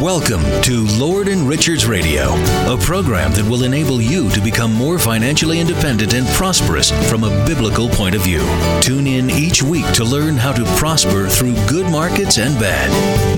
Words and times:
Welcome 0.00 0.42
to 0.62 0.86
Lord 0.98 1.28
and 1.28 1.46
Richards 1.46 1.84
Radio, 1.84 2.32
a 2.72 2.78
program 2.80 3.32
that 3.32 3.44
will 3.44 3.64
enable 3.64 4.00
you 4.00 4.30
to 4.30 4.40
become 4.40 4.72
more 4.72 4.98
financially 4.98 5.60
independent 5.60 6.14
and 6.14 6.26
prosperous 6.28 6.90
from 7.10 7.22
a 7.22 7.44
biblical 7.44 7.86
point 7.90 8.14
of 8.14 8.22
view. 8.22 8.40
Tune 8.80 9.06
in 9.06 9.28
each 9.28 9.62
week 9.62 9.84
to 9.92 10.02
learn 10.02 10.38
how 10.38 10.52
to 10.52 10.64
prosper 10.78 11.28
through 11.28 11.54
good 11.68 11.92
markets 11.92 12.38
and 12.38 12.58
bad. 12.58 12.88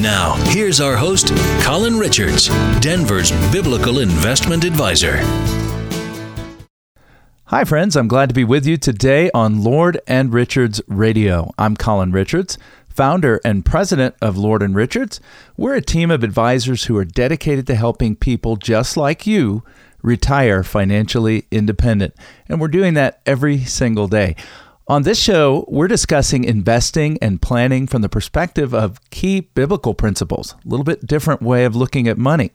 Now, 0.01 0.35
here's 0.53 0.81
our 0.81 0.97
host, 0.97 1.35
Colin 1.65 1.99
Richards, 1.99 2.47
Denver's 2.79 3.33
biblical 3.51 3.99
investment 3.99 4.63
advisor. 4.63 5.17
Hi, 7.47 7.65
friends. 7.65 7.97
I'm 7.97 8.09
glad 8.09 8.31
to 8.31 8.35
be 8.35 8.45
with 8.45 8.65
you 8.67 8.79
today 8.79 9.31
on 9.35 9.63
Lord 9.63 10.01
and 10.07 10.33
Richards 10.33 10.81
Radio. 10.87 11.53
I'm 11.59 11.77
Colin 11.77 12.13
Richards 12.13 12.57
founder 12.95 13.41
and 13.45 13.65
president 13.65 14.15
of 14.21 14.37
Lord 14.37 14.63
and 14.63 14.75
Richards. 14.75 15.21
We're 15.57 15.75
a 15.75 15.83
team 15.83 16.11
of 16.11 16.23
advisors 16.23 16.85
who 16.85 16.97
are 16.97 17.05
dedicated 17.05 17.67
to 17.69 17.75
helping 17.75 18.17
people 18.17 18.57
just 18.57 18.97
like 18.97 19.27
you 19.27 19.63
retire 20.03 20.63
financially 20.63 21.47
independent. 21.51 22.15
And 22.49 22.61
we're 22.61 22.69
doing 22.69 22.95
that 22.95 23.21
every 23.25 23.59
single 23.59 24.09
day. 24.09 24.37
On 24.89 25.05
this 25.05 25.21
show, 25.21 25.65
we're 25.69 25.89
discussing 25.89 26.45
investing 26.45 27.17
and 27.23 27.41
planning 27.41 27.87
from 27.87 28.03
the 28.03 28.09
perspective 28.09 28.75
of 28.75 28.99
key 29.11 29.41
biblical 29.41 29.95
principles, 29.95 30.55
a 30.65 30.69
little 30.69 30.85
bit 30.85 31.07
different 31.07 31.41
way 31.41 31.65
of 31.65 31.77
looking 31.77 32.09
at 32.09 32.19
money. 32.19 32.51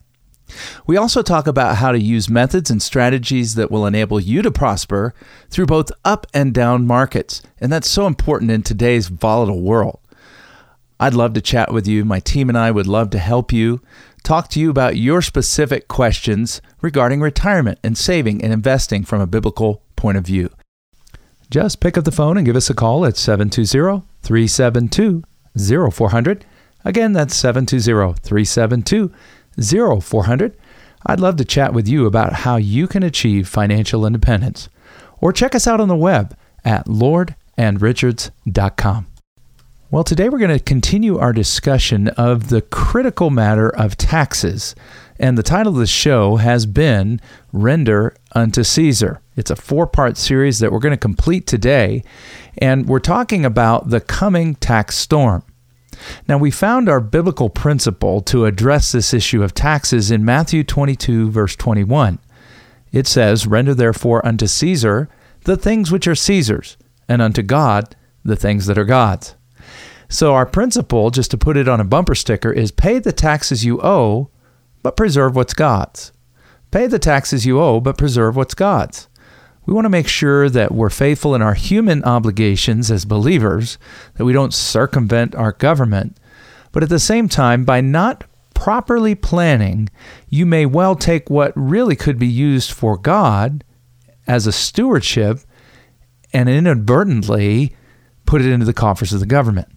We 0.86 0.96
also 0.96 1.22
talk 1.22 1.46
about 1.46 1.76
how 1.76 1.92
to 1.92 2.00
use 2.00 2.28
methods 2.28 2.70
and 2.70 2.82
strategies 2.82 3.54
that 3.54 3.70
will 3.70 3.86
enable 3.86 4.20
you 4.20 4.42
to 4.42 4.50
prosper 4.50 5.14
through 5.50 5.66
both 5.66 5.90
up 6.04 6.26
and 6.32 6.54
down 6.54 6.86
markets. 6.86 7.42
And 7.60 7.72
that's 7.72 7.90
so 7.90 8.06
important 8.06 8.50
in 8.50 8.62
today's 8.62 9.08
volatile 9.08 9.60
world. 9.60 10.00
I'd 11.00 11.14
love 11.14 11.32
to 11.34 11.40
chat 11.40 11.72
with 11.72 11.86
you. 11.86 12.04
My 12.04 12.20
team 12.20 12.48
and 12.48 12.58
I 12.58 12.70
would 12.70 12.86
love 12.86 13.10
to 13.10 13.18
help 13.18 13.52
you, 13.52 13.80
talk 14.24 14.48
to 14.50 14.60
you 14.60 14.70
about 14.70 14.96
your 14.96 15.22
specific 15.22 15.88
questions 15.88 16.60
regarding 16.80 17.20
retirement 17.20 17.78
and 17.84 17.96
saving 17.96 18.42
and 18.42 18.52
investing 18.52 19.04
from 19.04 19.20
a 19.20 19.26
biblical 19.26 19.82
point 19.96 20.18
of 20.18 20.26
view. 20.26 20.50
Just 21.50 21.80
pick 21.80 21.96
up 21.96 22.04
the 22.04 22.12
phone 22.12 22.36
and 22.36 22.44
give 22.44 22.56
us 22.56 22.68
a 22.68 22.74
call 22.74 23.06
at 23.06 23.16
720 23.16 24.04
372 24.22 25.22
0400. 25.90 26.44
Again, 26.84 27.12
that's 27.12 27.36
720 27.36 28.14
372 28.20 29.12
0400. 30.00 30.56
I'd 31.06 31.20
love 31.20 31.36
to 31.36 31.44
chat 31.44 31.72
with 31.72 31.86
you 31.88 32.06
about 32.06 32.32
how 32.32 32.56
you 32.56 32.88
can 32.88 33.02
achieve 33.02 33.48
financial 33.48 34.04
independence. 34.04 34.68
Or 35.20 35.32
check 35.32 35.54
us 35.54 35.66
out 35.66 35.80
on 35.80 35.88
the 35.88 35.96
web 35.96 36.36
at 36.64 36.86
lordandrichards.com. 36.86 39.06
Well, 39.90 40.04
today 40.04 40.28
we're 40.28 40.38
going 40.38 40.50
to 40.50 40.62
continue 40.62 41.16
our 41.16 41.32
discussion 41.32 42.08
of 42.08 42.50
the 42.50 42.60
critical 42.60 43.30
matter 43.30 43.74
of 43.74 43.96
taxes. 43.96 44.74
And 45.18 45.38
the 45.38 45.42
title 45.42 45.72
of 45.72 45.78
the 45.78 45.86
show 45.86 46.36
has 46.36 46.66
been 46.66 47.22
Render 47.54 48.14
Unto 48.32 48.64
Caesar. 48.64 49.22
It's 49.34 49.50
a 49.50 49.56
four 49.56 49.86
part 49.86 50.18
series 50.18 50.58
that 50.58 50.70
we're 50.70 50.78
going 50.78 50.92
to 50.92 50.98
complete 50.98 51.46
today. 51.46 52.04
And 52.58 52.86
we're 52.86 52.98
talking 52.98 53.46
about 53.46 53.88
the 53.88 54.02
coming 54.02 54.56
tax 54.56 54.94
storm. 54.94 55.42
Now, 56.28 56.36
we 56.36 56.50
found 56.50 56.90
our 56.90 57.00
biblical 57.00 57.48
principle 57.48 58.20
to 58.24 58.44
address 58.44 58.92
this 58.92 59.14
issue 59.14 59.42
of 59.42 59.54
taxes 59.54 60.10
in 60.10 60.22
Matthew 60.22 60.64
22, 60.64 61.30
verse 61.30 61.56
21. 61.56 62.18
It 62.92 63.06
says, 63.06 63.46
Render 63.46 63.72
therefore 63.72 64.24
unto 64.26 64.48
Caesar 64.48 65.08
the 65.44 65.56
things 65.56 65.90
which 65.90 66.06
are 66.06 66.14
Caesar's, 66.14 66.76
and 67.08 67.22
unto 67.22 67.42
God 67.42 67.96
the 68.22 68.36
things 68.36 68.66
that 68.66 68.76
are 68.76 68.84
God's. 68.84 69.34
So, 70.08 70.34
our 70.34 70.46
principle, 70.46 71.10
just 71.10 71.30
to 71.32 71.38
put 71.38 71.56
it 71.56 71.68
on 71.68 71.80
a 71.80 71.84
bumper 71.84 72.14
sticker, 72.14 72.50
is 72.50 72.70
pay 72.70 72.98
the 72.98 73.12
taxes 73.12 73.64
you 73.64 73.80
owe, 73.82 74.30
but 74.82 74.96
preserve 74.96 75.36
what's 75.36 75.52
God's. 75.52 76.12
Pay 76.70 76.86
the 76.86 76.98
taxes 76.98 77.44
you 77.44 77.60
owe, 77.60 77.80
but 77.80 77.98
preserve 77.98 78.34
what's 78.34 78.54
God's. 78.54 79.08
We 79.66 79.74
want 79.74 79.84
to 79.84 79.90
make 79.90 80.08
sure 80.08 80.48
that 80.48 80.72
we're 80.72 80.88
faithful 80.88 81.34
in 81.34 81.42
our 81.42 81.52
human 81.52 82.02
obligations 82.04 82.90
as 82.90 83.04
believers, 83.04 83.76
that 84.14 84.24
we 84.24 84.32
don't 84.32 84.54
circumvent 84.54 85.34
our 85.34 85.52
government. 85.52 86.18
But 86.72 86.82
at 86.82 86.88
the 86.88 86.98
same 86.98 87.28
time, 87.28 87.64
by 87.64 87.82
not 87.82 88.24
properly 88.54 89.14
planning, 89.14 89.90
you 90.28 90.46
may 90.46 90.64
well 90.64 90.94
take 90.94 91.28
what 91.28 91.52
really 91.54 91.96
could 91.96 92.18
be 92.18 92.26
used 92.26 92.72
for 92.72 92.96
God 92.96 93.62
as 94.26 94.46
a 94.46 94.52
stewardship 94.52 95.40
and 96.32 96.48
inadvertently 96.48 97.76
put 98.24 98.40
it 98.40 98.50
into 98.50 98.66
the 98.66 98.72
coffers 98.72 99.12
of 99.12 99.20
the 99.20 99.26
government. 99.26 99.68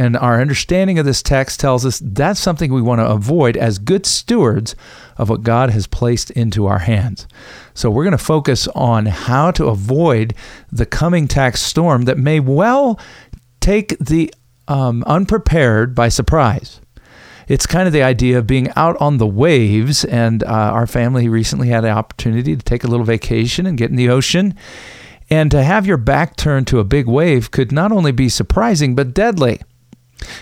And 0.00 0.16
our 0.16 0.40
understanding 0.40 0.98
of 0.98 1.04
this 1.04 1.22
text 1.22 1.60
tells 1.60 1.84
us 1.84 2.00
that's 2.02 2.40
something 2.40 2.72
we 2.72 2.80
want 2.80 3.00
to 3.00 3.06
avoid 3.06 3.54
as 3.58 3.78
good 3.78 4.06
stewards 4.06 4.74
of 5.18 5.28
what 5.28 5.42
God 5.42 5.68
has 5.68 5.86
placed 5.86 6.30
into 6.30 6.66
our 6.66 6.78
hands. 6.78 7.28
So 7.74 7.90
we're 7.90 8.04
going 8.04 8.12
to 8.12 8.24
focus 8.24 8.66
on 8.68 9.04
how 9.04 9.50
to 9.50 9.66
avoid 9.66 10.32
the 10.72 10.86
coming 10.86 11.28
tax 11.28 11.60
storm 11.60 12.06
that 12.06 12.16
may 12.16 12.40
well 12.40 12.98
take 13.60 13.98
the 13.98 14.32
um, 14.68 15.04
unprepared 15.06 15.94
by 15.94 16.08
surprise. 16.08 16.80
It's 17.46 17.66
kind 17.66 17.86
of 17.86 17.92
the 17.92 18.02
idea 18.02 18.38
of 18.38 18.46
being 18.46 18.72
out 18.76 18.98
on 19.02 19.18
the 19.18 19.26
waves, 19.26 20.06
and 20.06 20.42
uh, 20.44 20.46
our 20.46 20.86
family 20.86 21.28
recently 21.28 21.68
had 21.68 21.82
the 21.82 21.90
opportunity 21.90 22.56
to 22.56 22.62
take 22.62 22.84
a 22.84 22.88
little 22.88 23.04
vacation 23.04 23.66
and 23.66 23.76
get 23.76 23.90
in 23.90 23.96
the 23.96 24.08
ocean. 24.08 24.54
And 25.28 25.50
to 25.50 25.62
have 25.62 25.86
your 25.86 25.98
back 25.98 26.36
turned 26.36 26.68
to 26.68 26.78
a 26.78 26.84
big 26.84 27.06
wave 27.06 27.50
could 27.50 27.70
not 27.70 27.92
only 27.92 28.12
be 28.12 28.30
surprising, 28.30 28.94
but 28.94 29.12
deadly. 29.12 29.60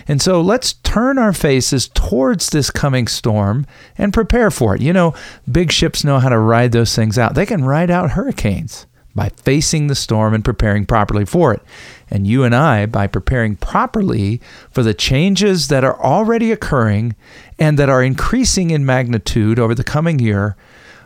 And 0.07 0.21
so 0.21 0.41
let's 0.41 0.75
turn 0.75 1.19
our 1.19 1.33
faces 1.33 1.89
towards 1.89 2.51
this 2.51 2.71
coming 2.71 3.07
storm 3.07 3.67
and 3.97 4.13
prepare 4.13 4.51
for 4.51 4.75
it. 4.75 4.81
You 4.81 4.93
know, 4.93 5.15
big 5.51 5.71
ships 5.71 6.05
know 6.05 6.19
how 6.19 6.29
to 6.29 6.39
ride 6.39 6.73
those 6.73 6.95
things 6.95 7.19
out. 7.19 7.35
They 7.35 7.47
can 7.47 7.65
ride 7.65 7.91
out 7.91 8.13
hurricanes 8.13 8.87
by 9.15 9.31
facing 9.31 9.89
the 9.89 9.95
storm 9.95 10.33
and 10.33 10.45
preparing 10.45 10.87
properly 10.87 11.25
for 11.25 11.53
it. 11.53 11.61
And 12.09 12.27
you 12.27 12.45
and 12.45 12.55
I, 12.55 12.87
by 12.87 13.07
preparing 13.07 13.57
properly 13.57 14.41
for 14.71 14.83
the 14.83 14.95
changes 14.95 15.69
that 15.69 15.85
are 15.85 16.01
already 16.01 16.53
occurring 16.53 17.17
and 17.59 17.79
that 17.79 17.89
are 17.89 18.03
increasing 18.03 18.71
in 18.71 18.87
magnitude 18.87 19.59
over 19.59 19.75
the 19.75 19.85
coming 19.85 20.21
year, 20.21 20.57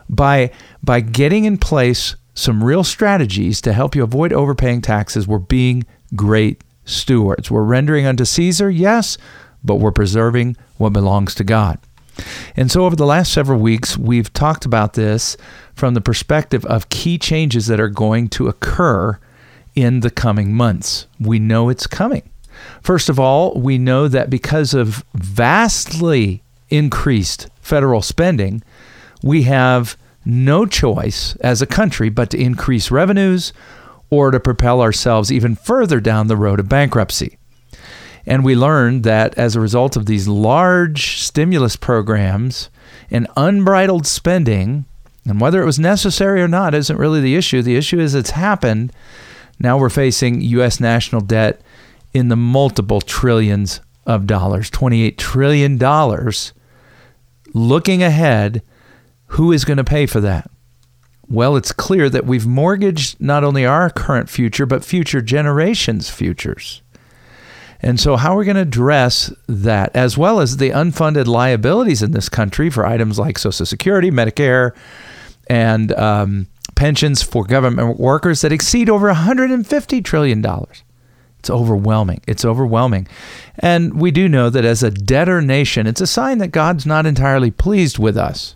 by, 0.09 0.51
by 0.83 1.01
getting 1.01 1.45
in 1.45 1.57
place 1.57 2.15
some 2.35 2.63
real 2.63 2.83
strategies 2.83 3.61
to 3.61 3.73
help 3.73 3.95
you 3.95 4.03
avoid 4.03 4.31
overpaying 4.31 4.81
taxes, 4.81 5.27
we're 5.27 5.39
being 5.39 5.83
great 6.15 6.61
stewards. 6.85 7.49
We're 7.49 7.63
rendering 7.63 8.05
unto 8.05 8.25
Caesar, 8.25 8.69
yes, 8.69 9.17
but 9.63 9.75
we're 9.75 9.91
preserving 9.91 10.57
what 10.77 10.93
belongs 10.93 11.35
to 11.35 11.43
God. 11.43 11.79
And 12.55 12.71
so, 12.71 12.85
over 12.85 12.95
the 12.95 13.05
last 13.05 13.33
several 13.33 13.59
weeks, 13.59 13.97
we've 13.97 14.31
talked 14.33 14.65
about 14.65 14.93
this 14.93 15.35
from 15.73 15.95
the 15.95 16.01
perspective 16.01 16.63
of 16.65 16.89
key 16.89 17.17
changes 17.17 17.67
that 17.67 17.79
are 17.79 17.89
going 17.89 18.29
to 18.29 18.47
occur 18.47 19.19
in 19.75 20.01
the 20.01 20.11
coming 20.11 20.53
months. 20.53 21.07
We 21.19 21.39
know 21.39 21.69
it's 21.69 21.87
coming. 21.87 22.29
First 22.81 23.09
of 23.09 23.19
all, 23.19 23.59
we 23.59 23.79
know 23.79 24.07
that 24.07 24.29
because 24.29 24.75
of 24.75 25.03
vastly 25.15 26.43
increased 26.69 27.49
federal 27.61 28.01
spending, 28.01 28.61
we 29.23 29.43
have 29.43 29.97
no 30.25 30.65
choice 30.65 31.35
as 31.37 31.61
a 31.61 31.67
country 31.67 32.09
but 32.09 32.29
to 32.29 32.37
increase 32.37 32.91
revenues 32.91 33.53
or 34.09 34.31
to 34.31 34.39
propel 34.39 34.81
ourselves 34.81 35.31
even 35.31 35.55
further 35.55 35.99
down 35.99 36.27
the 36.27 36.37
road 36.37 36.59
of 36.59 36.69
bankruptcy. 36.69 37.37
And 38.25 38.45
we 38.45 38.55
learned 38.55 39.03
that 39.03 39.37
as 39.37 39.55
a 39.55 39.59
result 39.61 39.97
of 39.97 40.05
these 40.05 40.27
large 40.27 41.19
stimulus 41.19 41.75
programs 41.75 42.69
and 43.11 43.27
unbridled 43.35 44.07
spending, 44.07 44.85
and 45.25 45.41
whether 45.41 45.61
it 45.61 45.65
was 45.65 45.79
necessary 45.79 46.41
or 46.41 46.47
not 46.47 46.73
isn't 46.73 46.97
really 46.97 47.21
the 47.21 47.35
issue. 47.35 47.61
The 47.61 47.75
issue 47.75 47.99
is 47.99 48.15
it's 48.15 48.31
happened. 48.31 48.93
Now 49.59 49.77
we're 49.77 49.89
facing 49.89 50.41
U.S. 50.41 50.79
national 50.79 51.21
debt 51.21 51.61
in 52.13 52.29
the 52.29 52.35
multiple 52.35 53.01
trillions 53.01 53.81
of 54.05 54.27
dollars, 54.27 54.69
$28 54.71 55.17
trillion. 55.17 55.77
Looking 57.53 58.03
ahead, 58.03 58.61
who 59.27 59.51
is 59.51 59.65
going 59.65 59.77
to 59.77 59.83
pay 59.83 60.05
for 60.05 60.21
that? 60.21 60.49
Well, 61.29 61.55
it's 61.55 61.71
clear 61.71 62.09
that 62.09 62.25
we've 62.25 62.45
mortgaged 62.45 63.19
not 63.19 63.43
only 63.43 63.65
our 63.65 63.89
current 63.89 64.29
future, 64.29 64.65
but 64.65 64.83
future 64.83 65.21
generations' 65.21 66.09
futures. 66.09 66.81
And 67.79 67.99
so, 67.99 68.15
how 68.15 68.33
are 68.33 68.37
we 68.37 68.45
going 68.45 68.55
to 68.55 68.61
address 68.61 69.33
that, 69.47 69.93
as 69.95 70.17
well 70.17 70.39
as 70.39 70.57
the 70.57 70.69
unfunded 70.69 71.27
liabilities 71.27 72.01
in 72.01 72.11
this 72.11 72.29
country 72.29 72.69
for 72.69 72.85
items 72.85 73.19
like 73.19 73.37
Social 73.37 73.65
Security, 73.65 74.09
Medicare, 74.09 74.71
and 75.47 75.91
um, 75.93 76.47
pensions 76.75 77.21
for 77.21 77.43
government 77.43 77.99
workers 77.99 78.41
that 78.41 78.53
exceed 78.53 78.89
over 78.89 79.13
$150 79.13 80.03
trillion? 80.03 80.45
It's 81.39 81.49
overwhelming. 81.49 82.21
It's 82.25 82.45
overwhelming. 82.45 83.05
And 83.59 83.99
we 83.99 84.11
do 84.11 84.29
know 84.29 84.49
that 84.49 84.63
as 84.63 84.81
a 84.81 84.89
debtor 84.89 85.41
nation, 85.41 85.85
it's 85.85 85.99
a 85.99 86.07
sign 86.07 86.37
that 86.37 86.49
God's 86.49 86.85
not 86.85 87.05
entirely 87.05 87.51
pleased 87.51 87.99
with 87.99 88.15
us. 88.15 88.55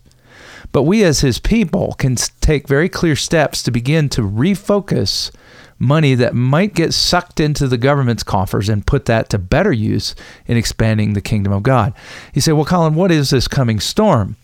But 0.72 0.84
we, 0.84 1.04
as 1.04 1.22
his 1.22 1.40
people, 1.40 1.94
can 1.98 2.16
take 2.16 2.68
very 2.68 2.90
clear 2.90 3.16
steps 3.16 3.64
to 3.64 3.72
begin 3.72 4.10
to 4.10 4.22
refocus 4.22 5.32
money 5.80 6.16
that 6.16 6.34
might 6.34 6.74
get 6.74 6.94
sucked 6.94 7.40
into 7.40 7.68
the 7.68 7.78
government's 7.78 8.24
coffers 8.24 8.70
and 8.70 8.86
put 8.86 9.06
that 9.06 9.30
to 9.30 9.38
better 9.38 9.72
use 9.72 10.16
in 10.46 10.58
expanding 10.58 11.14
the 11.14 11.22
kingdom 11.22 11.54
of 11.54 11.64
God. 11.64 11.94
You 12.34 12.42
say, 12.42 12.52
well, 12.52 12.66
Colin, 12.66 12.96
what 12.96 13.12
is 13.12 13.30
this 13.30 13.48
coming 13.48 13.80
storm? 13.80 14.36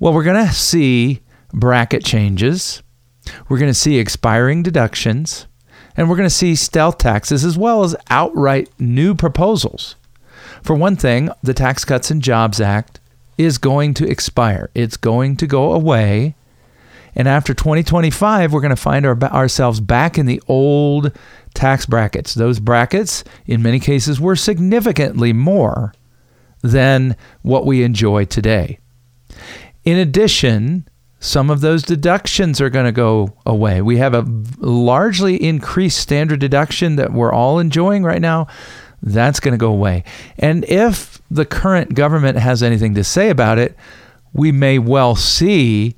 Well, 0.00 0.12
we're 0.12 0.24
going 0.24 0.46
to 0.46 0.52
see 0.52 1.20
bracket 1.52 2.04
changes, 2.04 2.82
we're 3.48 3.58
going 3.58 3.70
to 3.70 3.74
see 3.74 3.98
expiring 3.98 4.62
deductions, 4.62 5.46
and 5.96 6.08
we're 6.08 6.16
going 6.16 6.28
to 6.28 6.34
see 6.34 6.54
stealth 6.54 6.98
taxes 6.98 7.44
as 7.44 7.58
well 7.58 7.84
as 7.84 7.94
outright 8.08 8.70
new 8.78 9.14
proposals. 9.14 9.94
For 10.62 10.74
one 10.74 10.96
thing, 10.96 11.28
the 11.42 11.54
Tax 11.54 11.84
Cuts 11.84 12.10
and 12.10 12.22
Jobs 12.22 12.60
Act 12.60 13.00
is 13.38 13.58
going 13.58 13.94
to 13.94 14.08
expire. 14.08 14.70
It's 14.74 14.96
going 14.96 15.36
to 15.36 15.46
go 15.46 15.72
away. 15.72 16.34
And 17.14 17.28
after 17.28 17.52
2025, 17.52 18.52
we're 18.52 18.60
going 18.60 18.70
to 18.70 18.76
find 18.76 19.04
our, 19.04 19.18
ourselves 19.24 19.80
back 19.80 20.16
in 20.16 20.26
the 20.26 20.42
old 20.48 21.16
tax 21.54 21.84
brackets. 21.84 22.34
Those 22.34 22.58
brackets, 22.58 23.22
in 23.46 23.62
many 23.62 23.80
cases, 23.80 24.20
were 24.20 24.36
significantly 24.36 25.32
more 25.32 25.92
than 26.62 27.16
what 27.42 27.66
we 27.66 27.82
enjoy 27.82 28.24
today. 28.24 28.78
In 29.84 29.98
addition, 29.98 30.88
some 31.22 31.50
of 31.50 31.60
those 31.60 31.82
deductions 31.82 32.60
are 32.60 32.70
going 32.70 32.86
to 32.86 32.92
go 32.92 33.36
away. 33.44 33.82
We 33.82 33.98
have 33.98 34.14
a 34.14 34.26
largely 34.58 35.42
increased 35.42 35.98
standard 35.98 36.40
deduction 36.40 36.96
that 36.96 37.12
we're 37.12 37.32
all 37.32 37.58
enjoying 37.58 38.04
right 38.04 38.20
now. 38.20 38.46
That's 39.02 39.40
going 39.40 39.52
to 39.52 39.58
go 39.58 39.72
away. 39.72 40.04
And 40.38 40.64
if 40.66 41.20
the 41.30 41.44
current 41.44 41.94
government 41.94 42.38
has 42.38 42.62
anything 42.62 42.94
to 42.94 43.04
say 43.04 43.30
about 43.30 43.58
it, 43.58 43.76
we 44.32 44.52
may 44.52 44.78
well 44.78 45.16
see 45.16 45.96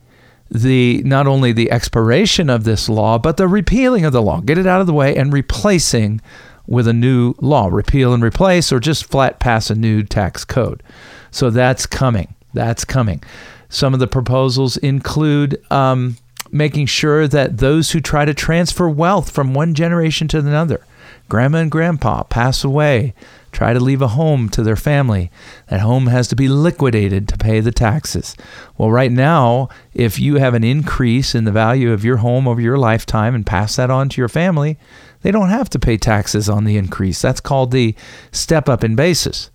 the 0.51 1.03
not 1.05 1.27
only 1.27 1.53
the 1.53 1.71
expiration 1.71 2.49
of 2.49 2.65
this 2.65 2.89
law, 2.89 3.19
but 3.19 3.37
the 3.37 3.49
repealing 3.49 4.05
of 4.05 4.13
the 4.13 4.23
law. 4.23 4.41
Get 4.41 4.59
it 4.59 4.67
out 4.67 4.81
of 4.81 4.87
the 4.87 4.95
way 4.95 5.17
and 5.17 5.33
replacing 5.33 6.21
with 6.67 6.89
a 6.89 6.93
new 6.93 7.35
law. 7.41 7.69
Repeal 7.69 8.15
and 8.15 8.23
replace, 8.23 8.73
or 8.73 8.81
just 8.81 9.05
flat 9.05 9.41
pass 9.41 9.71
a 9.71 9.75
new 9.75 10.03
tax 10.03 10.45
code. 10.45 10.83
So 11.31 11.51
that's 11.51 11.87
coming. 11.87 12.35
That's 12.55 12.85
coming. 12.85 13.23
Some 13.69 13.93
of 13.93 14.01
the 14.01 14.07
proposals 14.07 14.77
include 14.77 15.61
um, 15.71 16.17
making 16.53 16.87
sure 16.87 17.27
that 17.27 17.59
those 17.59 17.91
who 17.91 18.01
try 18.01 18.25
to 18.25 18.33
transfer 18.33 18.89
wealth 18.89 19.31
from 19.31 19.53
one 19.53 19.75
generation 19.75 20.29
to 20.29 20.39
another 20.39 20.87
grandma 21.35 21.59
and 21.59 21.71
grandpa 21.73 22.23
pass 22.23 22.63
away, 22.63 23.13
try 23.51 23.73
to 23.73 23.81
leave 23.81 24.01
a 24.01 24.15
home 24.15 24.49
to 24.49 24.63
their 24.63 24.77
family. 24.77 25.33
That 25.67 25.81
home 25.81 26.07
has 26.07 26.29
to 26.29 26.37
be 26.37 26.47
liquidated 26.47 27.27
to 27.27 27.37
pay 27.37 27.59
the 27.59 27.73
taxes. 27.73 28.37
Well, 28.79 28.93
right 28.93 29.11
now, 29.11 29.69
if 29.95 30.21
you 30.21 30.37
have 30.37 30.55
an 30.55 30.63
increase 30.63 31.35
in 31.35 31.43
the 31.43 31.51
value 31.51 31.91
of 31.91 32.05
your 32.05 32.19
home 32.19 32.47
over 32.47 32.61
your 32.61 32.79
lifetime 32.79 33.35
and 33.35 33.45
pass 33.45 33.75
that 33.75 33.91
on 33.91 34.09
to 34.11 34.21
your 34.21 34.29
family, 34.29 34.79
they 35.23 35.33
don't 35.33 35.49
have 35.49 35.69
to 35.71 35.81
pay 35.81 35.97
taxes 35.97 36.49
on 36.49 36.63
the 36.63 36.77
increase. 36.77 37.21
That's 37.21 37.41
called 37.41 37.73
the 37.73 37.97
step 38.31 38.69
up 38.69 38.85
in 38.85 38.95
basis. 38.95 39.51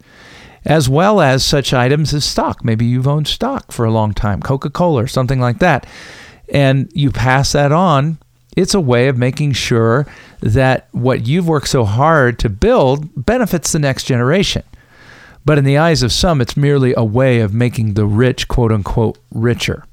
As 0.66 0.90
well 0.90 1.22
as 1.22 1.46
such 1.46 1.74
items 1.74 2.14
as 2.14 2.26
stock. 2.26 2.62
Maybe 2.62 2.84
you've 2.88 3.08
owned 3.08 3.30
stock 3.30 3.72
for 3.72 3.86
a 3.86 3.92
long 3.92 4.14
time, 4.14 4.42
Coca 4.42 4.70
Cola 4.70 5.04
or 5.04 5.08
something 5.08 5.40
like 5.40 5.60
that. 5.60 5.88
And 6.50 6.92
you 6.94 7.10
pass 7.10 7.54
that 7.54 7.72
on 7.72 8.18
it's 8.60 8.74
a 8.74 8.80
way 8.80 9.08
of 9.08 9.18
making 9.18 9.54
sure 9.54 10.06
that 10.42 10.88
what 10.92 11.26
you've 11.26 11.48
worked 11.48 11.70
so 11.70 11.86
hard 11.86 12.38
to 12.40 12.50
build 12.50 13.26
benefits 13.26 13.72
the 13.72 13.80
next 13.80 14.04
generation. 14.04 14.64
But 15.46 15.58
in 15.58 15.64
the 15.64 15.78
eyes 15.78 16.04
of 16.04 16.12
some, 16.12 16.42
it's 16.42 16.58
merely 16.58 16.94
a 16.96 17.04
way 17.04 17.40
of 17.40 17.54
making 17.54 17.94
the 17.94 18.06
rich, 18.06 18.48
quote 18.48 18.72
unquote, 18.72 19.18
richer. 19.34 19.86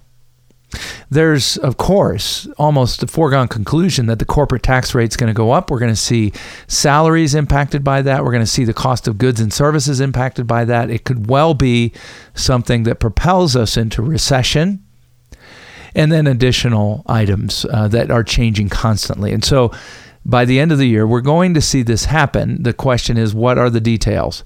There's, 1.09 1.57
of 1.59 1.77
course, 1.77 2.49
almost 2.59 3.03
a 3.03 3.07
foregone 3.07 3.47
conclusion 3.47 4.07
that 4.07 4.19
the 4.19 4.25
corporate 4.25 4.65
tax 4.65 4.95
rate 4.95 5.11
is 5.11 5.17
going 5.17 5.29
to 5.29 5.37
go 5.37 5.53
up. 5.53 5.71
We're 5.71 5.79
going 5.79 5.93
to 5.93 5.97
see 5.97 6.33
salaries 6.67 7.37
impacted 7.37 7.85
by 7.85 8.03
that. 8.03 8.25
We're 8.25 8.33
going 8.33 8.43
to 8.43 8.47
see 8.47 8.65
the 8.65 8.75
cost 8.75 9.07
of 9.07 9.17
goods 9.17 9.41
and 9.41 9.53
services 9.53 10.01
impacted 10.01 10.49
by 10.49 10.65
that. 10.65 10.91
It 10.91 11.05
could 11.05 11.29
well 11.29 11.55
be 11.55 11.93
something 12.35 12.83
that 12.83 12.99
propels 12.99 13.55
us 13.55 13.77
into 13.77 14.03
recession 14.03 14.83
and 15.97 16.13
then 16.13 16.27
additional 16.27 17.03
items 17.07 17.65
uh, 17.73 17.89
that 17.89 18.11
are 18.11 18.23
changing 18.23 18.69
constantly. 18.69 19.33
And 19.33 19.43
so 19.43 19.73
by 20.27 20.45
the 20.45 20.61
end 20.61 20.71
of 20.71 20.79
the 20.79 20.87
year, 20.87 21.07
we're 21.07 21.23
going 21.23 21.55
to 21.55 21.61
see 21.61 21.83
this 21.83 22.05
happen. 22.05 22.63
The 22.63 22.75
question 22.75 23.17
is, 23.17 23.35
what 23.35 23.57
are 23.57 23.71
the 23.71 23.81
details? 23.81 24.45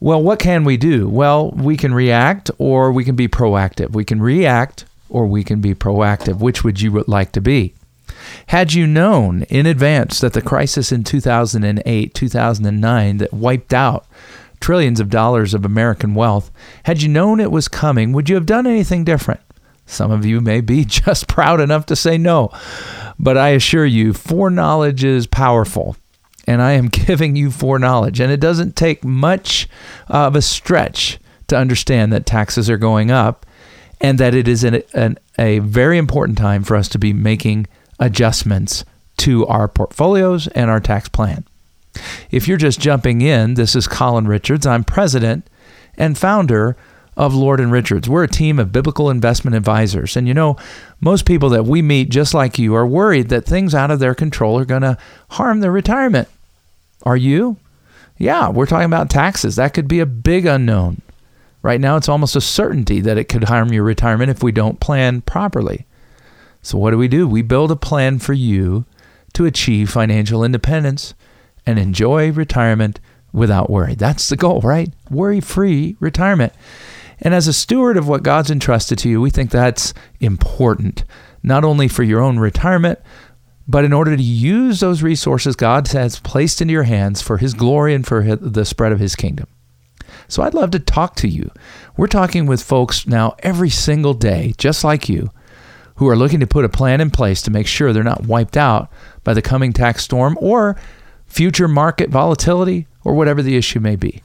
Well, 0.00 0.20
what 0.20 0.40
can 0.40 0.64
we 0.64 0.76
do? 0.76 1.08
Well, 1.08 1.52
we 1.52 1.76
can 1.76 1.94
react 1.94 2.50
or 2.58 2.90
we 2.90 3.04
can 3.04 3.14
be 3.14 3.28
proactive. 3.28 3.92
We 3.92 4.04
can 4.04 4.20
react 4.20 4.84
or 5.08 5.26
we 5.26 5.44
can 5.44 5.60
be 5.60 5.74
proactive. 5.74 6.40
Which 6.40 6.64
would 6.64 6.80
you 6.80 7.04
like 7.06 7.30
to 7.32 7.40
be? 7.40 7.74
Had 8.48 8.72
you 8.72 8.86
known 8.86 9.42
in 9.44 9.66
advance 9.66 10.18
that 10.20 10.32
the 10.32 10.42
crisis 10.42 10.90
in 10.90 11.04
2008, 11.04 12.14
2009 12.14 13.16
that 13.18 13.32
wiped 13.32 13.72
out 13.72 14.06
trillions 14.60 14.98
of 14.98 15.10
dollars 15.10 15.54
of 15.54 15.64
American 15.64 16.14
wealth, 16.14 16.50
had 16.84 17.00
you 17.00 17.08
known 17.08 17.38
it 17.38 17.52
was 17.52 17.68
coming, 17.68 18.12
would 18.12 18.28
you 18.28 18.34
have 18.34 18.46
done 18.46 18.66
anything 18.66 19.04
different? 19.04 19.40
Some 19.86 20.10
of 20.10 20.24
you 20.24 20.40
may 20.40 20.60
be 20.60 20.84
just 20.86 21.28
proud 21.28 21.60
enough 21.60 21.86
to 21.86 21.96
say 21.96 22.18
no. 22.18 22.50
But 23.18 23.36
I 23.36 23.50
assure 23.50 23.86
you, 23.86 24.12
foreknowledge 24.12 25.04
is 25.04 25.26
powerful. 25.26 25.96
And 26.46 26.60
I 26.60 26.72
am 26.72 26.88
giving 27.06 27.36
you 27.36 27.50
foreknowledge. 27.50 28.20
And 28.20 28.32
it 28.32 28.40
doesn't 28.40 28.76
take 28.76 29.04
much 29.04 29.68
of 30.08 30.36
a 30.36 30.42
stretch 30.42 31.18
to 31.48 31.56
understand 31.56 32.12
that 32.12 32.26
taxes 32.26 32.70
are 32.70 32.78
going 32.78 33.10
up 33.10 33.46
and 34.00 34.18
that 34.18 34.34
it 34.34 34.48
is 34.48 34.64
an, 34.64 34.82
an, 34.92 35.18
a 35.38 35.60
very 35.60 35.98
important 35.98 36.38
time 36.38 36.62
for 36.64 36.76
us 36.76 36.88
to 36.88 36.98
be 36.98 37.12
making 37.12 37.66
adjustments 37.98 38.84
to 39.18 39.46
our 39.46 39.68
portfolios 39.68 40.48
and 40.48 40.70
our 40.70 40.80
tax 40.80 41.08
plan. 41.08 41.44
If 42.30 42.48
you're 42.48 42.56
just 42.56 42.80
jumping 42.80 43.20
in, 43.20 43.54
this 43.54 43.76
is 43.76 43.86
Colin 43.86 44.26
Richards. 44.26 44.66
I'm 44.66 44.84
president 44.84 45.48
and 45.96 46.18
founder 46.18 46.76
of 47.16 47.34
Lord 47.34 47.60
and 47.60 47.70
Richards. 47.70 48.08
We're 48.08 48.24
a 48.24 48.28
team 48.28 48.58
of 48.58 48.72
biblical 48.72 49.10
investment 49.10 49.56
advisors. 49.56 50.16
And 50.16 50.26
you 50.26 50.34
know, 50.34 50.56
most 51.00 51.26
people 51.26 51.48
that 51.50 51.64
we 51.64 51.82
meet, 51.82 52.10
just 52.10 52.34
like 52.34 52.58
you, 52.58 52.74
are 52.74 52.86
worried 52.86 53.28
that 53.28 53.44
things 53.44 53.74
out 53.74 53.90
of 53.90 54.00
their 54.00 54.14
control 54.14 54.58
are 54.58 54.64
going 54.64 54.82
to 54.82 54.98
harm 55.30 55.60
their 55.60 55.72
retirement. 55.72 56.28
Are 57.04 57.16
you? 57.16 57.56
Yeah, 58.18 58.48
we're 58.48 58.66
talking 58.66 58.86
about 58.86 59.10
taxes. 59.10 59.56
That 59.56 59.74
could 59.74 59.88
be 59.88 60.00
a 60.00 60.06
big 60.06 60.46
unknown. 60.46 61.02
Right 61.62 61.80
now, 61.80 61.96
it's 61.96 62.08
almost 62.08 62.36
a 62.36 62.40
certainty 62.40 63.00
that 63.00 63.16
it 63.16 63.28
could 63.28 63.44
harm 63.44 63.72
your 63.72 63.84
retirement 63.84 64.30
if 64.30 64.42
we 64.42 64.52
don't 64.52 64.80
plan 64.80 65.22
properly. 65.22 65.86
So, 66.62 66.78
what 66.78 66.90
do 66.90 66.98
we 66.98 67.08
do? 67.08 67.26
We 67.26 67.42
build 67.42 67.70
a 67.70 67.76
plan 67.76 68.18
for 68.18 68.34
you 68.34 68.84
to 69.32 69.46
achieve 69.46 69.90
financial 69.90 70.44
independence 70.44 71.14
and 71.66 71.78
enjoy 71.78 72.32
retirement 72.32 73.00
without 73.32 73.68
worry. 73.68 73.94
That's 73.94 74.28
the 74.28 74.36
goal, 74.36 74.60
right? 74.60 74.92
Worry 75.10 75.40
free 75.40 75.96
retirement. 76.00 76.52
And 77.24 77.34
as 77.34 77.48
a 77.48 77.54
steward 77.54 77.96
of 77.96 78.06
what 78.06 78.22
God's 78.22 78.50
entrusted 78.50 78.98
to 78.98 79.08
you, 79.08 79.20
we 79.20 79.30
think 79.30 79.50
that's 79.50 79.94
important, 80.20 81.04
not 81.42 81.64
only 81.64 81.88
for 81.88 82.02
your 82.02 82.20
own 82.20 82.38
retirement, 82.38 82.98
but 83.66 83.84
in 83.84 83.94
order 83.94 84.14
to 84.14 84.22
use 84.22 84.80
those 84.80 85.02
resources 85.02 85.56
God 85.56 85.88
has 85.88 86.20
placed 86.20 86.60
into 86.60 86.72
your 86.72 86.82
hands 86.82 87.22
for 87.22 87.38
His 87.38 87.54
glory 87.54 87.94
and 87.94 88.06
for 88.06 88.36
the 88.36 88.66
spread 88.66 88.92
of 88.92 89.00
His 89.00 89.16
kingdom. 89.16 89.46
So 90.28 90.42
I'd 90.42 90.54
love 90.54 90.70
to 90.72 90.78
talk 90.78 91.16
to 91.16 91.28
you. 91.28 91.50
We're 91.96 92.06
talking 92.06 92.44
with 92.44 92.62
folks 92.62 93.06
now 93.06 93.36
every 93.38 93.70
single 93.70 94.14
day, 94.14 94.52
just 94.58 94.84
like 94.84 95.08
you, 95.08 95.30
who 95.96 96.08
are 96.08 96.16
looking 96.16 96.40
to 96.40 96.46
put 96.46 96.64
a 96.66 96.68
plan 96.68 97.00
in 97.00 97.10
place 97.10 97.40
to 97.42 97.50
make 97.50 97.66
sure 97.66 97.92
they're 97.92 98.02
not 98.02 98.26
wiped 98.26 98.56
out 98.56 98.92
by 99.22 99.32
the 99.32 99.42
coming 99.42 99.72
tax 99.72 100.04
storm 100.04 100.36
or 100.40 100.76
future 101.26 101.68
market 101.68 102.10
volatility 102.10 102.86
or 103.02 103.14
whatever 103.14 103.42
the 103.42 103.56
issue 103.56 103.80
may 103.80 103.96
be. 103.96 104.22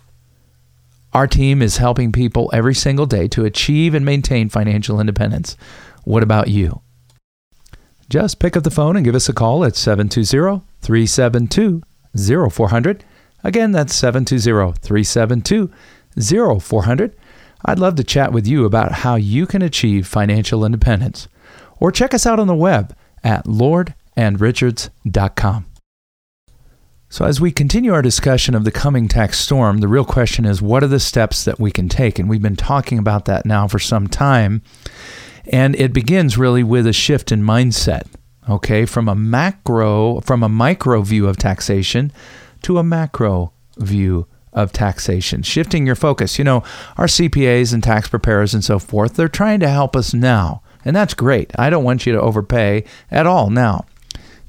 Our 1.19 1.27
team 1.27 1.61
is 1.61 1.75
helping 1.75 2.13
people 2.13 2.49
every 2.53 2.73
single 2.73 3.05
day 3.05 3.27
to 3.27 3.43
achieve 3.43 3.93
and 3.93 4.05
maintain 4.05 4.47
financial 4.47 5.01
independence. 5.01 5.57
What 6.05 6.23
about 6.23 6.47
you? 6.47 6.81
Just 8.07 8.39
pick 8.39 8.55
up 8.55 8.63
the 8.63 8.71
phone 8.71 8.95
and 8.95 9.03
give 9.03 9.15
us 9.15 9.27
a 9.27 9.33
call 9.33 9.65
at 9.65 9.75
720 9.75 10.63
372 10.79 11.83
0400. 12.49 13.03
Again, 13.43 13.73
that's 13.73 13.93
720 13.95 14.79
372 14.79 15.69
0400. 16.61 17.17
I'd 17.65 17.79
love 17.79 17.95
to 17.95 18.05
chat 18.05 18.31
with 18.31 18.47
you 18.47 18.63
about 18.63 18.93
how 18.93 19.15
you 19.15 19.45
can 19.45 19.61
achieve 19.61 20.07
financial 20.07 20.63
independence. 20.63 21.27
Or 21.81 21.91
check 21.91 22.13
us 22.13 22.25
out 22.25 22.39
on 22.39 22.47
the 22.47 22.55
web 22.55 22.95
at 23.25 23.43
lordandrichards.com. 23.43 25.65
So, 27.11 27.25
as 27.25 27.41
we 27.41 27.51
continue 27.51 27.91
our 27.91 28.03
discussion 28.03 28.53
of 28.53 28.65
the 28.65 28.71
coming 28.71 29.07
tax 29.07 29.39
storm, 29.39 29.79
the 29.79 29.87
real 29.87 30.05
question 30.05 30.45
is 30.45 30.61
what 30.61 30.83
are 30.83 30.87
the 30.87 30.99
steps 30.99 31.43
that 31.43 31.59
we 31.59 31.71
can 31.71 31.89
take? 31.89 32.19
And 32.19 32.29
we've 32.29 32.41
been 32.41 32.55
talking 32.55 32.99
about 32.99 33.25
that 33.25 33.47
now 33.47 33.67
for 33.67 33.79
some 33.79 34.07
time. 34.07 34.61
And 35.47 35.75
it 35.75 35.91
begins 35.91 36.37
really 36.37 36.63
with 36.63 36.85
a 36.85 36.93
shift 36.93 37.31
in 37.31 37.41
mindset, 37.41 38.03
okay, 38.47 38.85
from 38.85 39.09
a 39.09 39.15
macro, 39.15 40.19
from 40.19 40.43
a 40.43 40.49
micro 40.49 41.01
view 41.01 41.27
of 41.27 41.37
taxation 41.37 42.11
to 42.61 42.77
a 42.77 42.83
macro 42.83 43.53
view 43.77 44.27
of 44.53 44.71
taxation, 44.71 45.41
shifting 45.41 45.87
your 45.87 45.95
focus. 45.95 46.37
You 46.37 46.43
know, 46.43 46.63
our 46.95 47.07
CPAs 47.07 47.73
and 47.73 47.83
tax 47.83 48.07
preparers 48.07 48.53
and 48.53 48.63
so 48.63 48.77
forth, 48.77 49.15
they're 49.15 49.27
trying 49.27 49.61
to 49.61 49.69
help 49.69 49.95
us 49.95 50.13
now. 50.13 50.61
And 50.85 50.95
that's 50.95 51.15
great. 51.15 51.51
I 51.57 51.71
don't 51.71 51.83
want 51.83 52.05
you 52.05 52.13
to 52.13 52.21
overpay 52.21 52.83
at 53.09 53.25
all 53.25 53.49
now. 53.49 53.85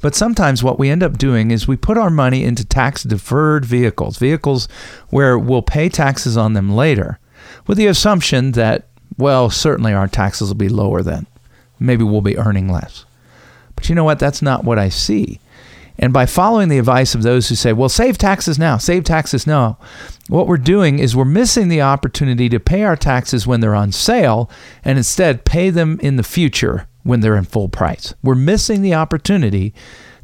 But 0.01 0.15
sometimes 0.15 0.63
what 0.63 0.79
we 0.79 0.89
end 0.89 1.03
up 1.03 1.19
doing 1.19 1.51
is 1.51 1.69
we 1.69 1.77
put 1.77 1.99
our 1.99 2.11
money 2.11 2.45
into 2.45 2.65
tax 2.65 3.03
deferred 3.03 3.65
vehicles, 3.65 4.17
vehicles 4.19 4.67
where 5.11 5.39
we'll 5.39 5.63
pay 5.63 5.89
taxes 5.89 6.37
on 6.37 6.55
them 6.55 6.75
later, 6.75 7.19
with 7.67 7.77
the 7.77 7.87
assumption 7.87 8.53
that, 8.53 8.89
well, 9.19 9.51
certainly 9.51 9.93
our 9.93 10.09
taxes 10.09 10.49
will 10.49 10.57
be 10.57 10.69
lower 10.69 11.03
then. 11.03 11.27
Maybe 11.79 12.05
we'll 12.05 12.23
be 12.23 12.39
earning 12.39 12.69
less. 12.69 13.05
But 13.75 13.89
you 13.89 13.95
know 13.95 14.05
what? 14.05 14.19
That's 14.19 14.43
not 14.43 14.65
what 14.65 14.79
I 14.79 14.89
see. 14.89 15.41
And 15.99 16.15
by 16.15 16.25
following 16.25 16.69
the 16.71 16.79
advice 16.79 17.15
of 17.15 17.23
those 17.23 17.49
who 17.49 17.55
say, 17.55 17.75
well, 17.75 17.91
save 17.91 18.17
taxes 18.17 18.59
now, 18.59 18.79
save 18.79 19.05
taxes 19.05 19.47
now, 19.47 19.77
what 20.29 20.47
we're 20.47 20.57
doing 20.57 20.99
is 20.99 21.15
we're 21.15 21.27
missing 21.27 21.69
the 21.69 21.83
opportunity 21.83 22.49
to 22.49 22.59
pay 22.59 22.85
our 22.85 22.97
taxes 22.97 23.47
when 23.47 23.61
they're 23.61 23.75
on 23.75 23.93
sale 23.93 24.51
and 24.83 24.97
instead 24.97 25.45
pay 25.45 25.69
them 25.69 26.01
in 26.01 26.17
the 26.17 26.23
future 26.23 26.87
when 27.03 27.21
they're 27.21 27.37
in 27.37 27.45
full 27.45 27.69
price. 27.69 28.15
We're 28.23 28.35
missing 28.35 28.83
the 28.83 28.95
opportunity 28.95 29.75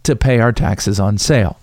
to 0.02 0.16
pay 0.16 0.38
our 0.40 0.52
taxes 0.52 1.00
on 1.00 1.18
sale. 1.18 1.58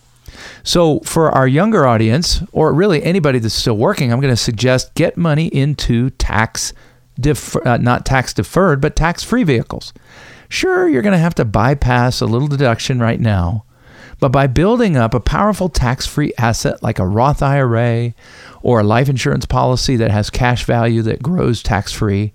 So, 0.64 1.00
for 1.02 1.32
our 1.32 1.48
younger 1.48 1.86
audience, 1.86 2.42
or 2.52 2.74
really 2.74 3.04
anybody 3.04 3.40
that's 3.40 3.54
still 3.54 3.78
working, 3.78 4.12
I'm 4.12 4.20
going 4.20 4.34
to 4.34 4.38
suggest 4.38 4.94
get 4.96 5.18
money 5.18 5.48
into 5.48 6.10
tax, 6.12 6.74
uh, 7.24 7.78
not 7.78 8.06
tax 8.06 8.34
deferred, 8.34 8.82
but 8.82 8.96
tax 8.96 9.24
free 9.24 9.44
vehicles. 9.44 9.94
Sure, 10.50 10.88
you're 10.88 11.02
going 11.02 11.14
to 11.14 11.20
have 11.20 11.36
to 11.36 11.46
bypass 11.46 12.22
a 12.22 12.26
little 12.26 12.48
deduction 12.48 13.00
right 13.00 13.20
now, 13.20 13.66
but 14.20 14.30
by 14.30 14.48
building 14.48 14.96
up 14.96 15.14
a 15.14 15.20
powerful 15.20 15.70
tax 15.70 16.06
free 16.06 16.34
asset 16.38 16.82
like 16.82 17.00
a 17.00 17.08
Roth 17.08 17.42
IRA 17.42 18.14
or 18.62 18.80
a 18.80 18.84
life 18.84 19.10
insurance 19.10 19.46
policy 19.46 19.96
that 19.98 20.12
has 20.12 20.30
cash 20.30 20.64
value 20.64 21.02
that 21.02 21.24
grows 21.24 21.62
tax 21.62 21.92
free, 21.92 22.34